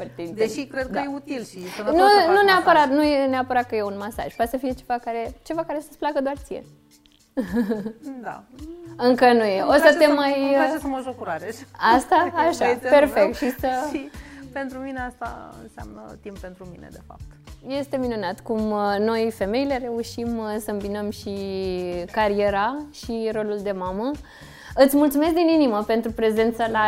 foarte 0.00 0.22
intens. 0.22 0.54
Deși 0.54 0.66
cred 0.66 0.86
că 0.86 0.92
da. 0.92 1.02
e 1.02 1.14
util 1.14 1.44
și 1.44 1.58
Nu, 1.84 2.08
nu 2.34 2.42
neapărat, 2.44 2.88
nu 2.88 3.02
e 3.02 3.26
neapărat 3.26 3.66
că 3.66 3.74
e 3.74 3.82
un 3.82 3.96
masaj. 3.98 4.34
Poate 4.36 4.50
să 4.50 4.56
fie 4.56 4.72
ceva 4.72 4.98
care, 4.98 5.34
ceva 5.42 5.62
care 5.64 5.80
să-ți 5.80 5.98
placă 5.98 6.20
doar 6.20 6.36
ție. 6.36 6.62
Da. 8.22 8.44
Încă 8.96 9.32
nu 9.32 9.44
e. 9.44 9.62
O 9.62 9.72
să 9.72 9.94
te 9.98 10.04
să, 10.04 10.12
mai... 10.12 10.42
Îmi 10.42 10.54
place 10.54 10.78
să 10.78 10.86
mă 10.86 11.00
joc 11.04 11.16
cu 11.16 11.24
Asta? 11.94 12.32
Așa, 12.48 12.78
perfect. 12.90 13.36
Și 13.36 13.50
să... 13.50 13.68
Și 13.92 14.10
pentru 14.52 14.78
mine 14.78 15.00
asta 15.00 15.54
înseamnă 15.62 16.18
timp 16.22 16.38
pentru 16.38 16.68
mine, 16.70 16.88
de 16.90 17.00
fapt. 17.06 17.20
Este 17.66 17.96
minunat 17.96 18.40
cum 18.40 18.70
uh, 18.70 18.96
noi, 18.98 19.30
femeile, 19.30 19.78
reușim 19.78 20.38
uh, 20.38 20.56
să 20.58 20.70
îmbinăm 20.70 21.10
și 21.10 21.34
cariera 22.12 22.76
și 22.92 23.30
rolul 23.32 23.58
de 23.62 23.72
mamă. 23.72 24.10
Îți 24.84 24.96
mulțumesc 24.96 25.34
din 25.34 25.48
inimă 25.48 25.82
pentru 25.82 26.12
prezența 26.12 26.68
la 26.68 26.86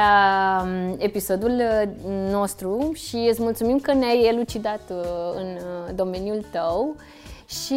um, 0.64 0.96
episodul 0.98 1.50
uh, 1.50 1.88
nostru 2.30 2.92
și 2.94 3.26
îți 3.30 3.42
mulțumim 3.42 3.78
că 3.78 3.92
ne-ai 3.92 4.26
elucidat 4.28 4.80
uh, 4.90 4.96
în 5.34 5.46
uh, 5.46 5.94
domeniul 5.94 6.44
tău 6.50 6.96
și 7.46 7.76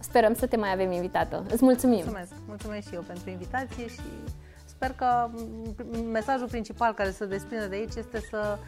sperăm 0.00 0.34
să 0.34 0.46
te 0.46 0.56
mai 0.56 0.72
avem 0.72 0.92
invitată. 0.92 1.44
Îți 1.50 1.64
mulțumim! 1.64 1.96
Mulțumesc! 1.96 2.32
Mulțumesc 2.46 2.88
și 2.88 2.94
eu 2.94 3.04
pentru 3.06 3.30
invitație 3.30 3.88
și 3.88 4.00
sper 4.64 4.92
că 4.96 5.28
mesajul 6.10 6.48
principal 6.48 6.92
care 6.92 7.10
se 7.10 7.26
desprinde 7.26 7.66
de 7.66 7.74
aici 7.74 7.94
este 7.96 8.20
să 8.30 8.58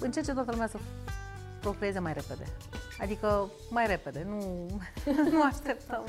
încerce 0.00 0.32
toată 0.32 0.50
lumea 0.50 0.66
să 0.66 0.78
procreeze 1.60 1.98
mai 1.98 2.12
repede. 2.12 2.44
Adică 3.00 3.50
mai 3.70 3.86
repede, 3.86 4.26
nu, 4.28 4.66
nu 5.32 5.42
așteptăm. 5.42 6.04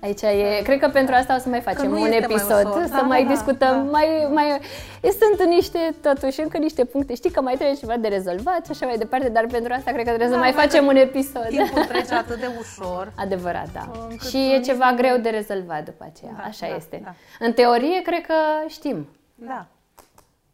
Aici 0.00 0.22
e, 0.22 0.62
cred 0.62 0.78
că 0.78 0.88
pentru 0.88 1.14
asta 1.14 1.34
o 1.36 1.38
să 1.38 1.48
mai 1.48 1.60
facem 1.60 1.90
un 1.90 2.12
episod, 2.12 2.64
mai 2.64 2.86
să 2.86 2.94
da, 2.94 3.00
mai 3.00 3.24
da, 3.24 3.30
discutăm, 3.30 3.84
da. 3.84 3.90
mai, 3.90 4.28
mai, 4.32 4.60
sunt 5.02 5.48
niște, 5.48 5.78
totuși, 6.00 6.40
încă 6.40 6.58
niște 6.58 6.84
puncte, 6.84 7.14
știi 7.14 7.30
că 7.30 7.40
mai 7.40 7.54
trebuie 7.54 7.76
ceva 7.76 7.96
de 7.96 8.08
rezolvat 8.08 8.64
și 8.64 8.70
așa 8.70 8.86
mai 8.86 8.96
departe, 8.96 9.28
dar 9.28 9.46
pentru 9.46 9.72
asta 9.72 9.90
cred 9.90 10.04
că 10.04 10.08
trebuie 10.08 10.28
da, 10.28 10.34
să 10.34 10.40
mai 10.40 10.52
facem 10.52 10.86
un 10.86 10.96
episod. 10.96 11.46
Timpul 11.48 11.84
trece 11.92 12.14
atât 12.14 12.40
de 12.40 12.50
ușor. 12.58 13.12
Adevărat, 13.16 13.72
da. 13.72 13.90
Și 14.28 14.52
e 14.54 14.60
ceva 14.60 14.92
greu 14.96 15.16
de 15.16 15.28
rezolvat 15.28 15.84
după 15.84 16.04
aceea, 16.04 16.32
da, 16.36 16.42
așa 16.42 16.68
da, 16.68 16.76
este. 16.76 17.00
Da. 17.04 17.14
În 17.38 17.52
teorie, 17.52 18.02
cred 18.02 18.26
că 18.26 18.34
știm. 18.66 19.08
Da. 19.34 19.66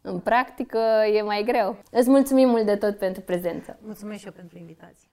În 0.01 0.18
practică 0.18 0.79
e 1.14 1.23
mai 1.23 1.42
greu. 1.47 1.77
Îți 1.90 2.11
mulțumim 2.11 2.49
mult 2.49 2.64
de 2.64 2.77
tot 2.77 2.99
pentru 2.99 3.23
prezență. 3.23 3.79
Mulțumesc 3.85 4.20
și 4.20 4.27
eu 4.27 4.33
pentru 4.33 4.59
invitație. 4.59 5.09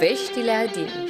Poveștile 0.00 0.50
Adiniș 0.50 1.09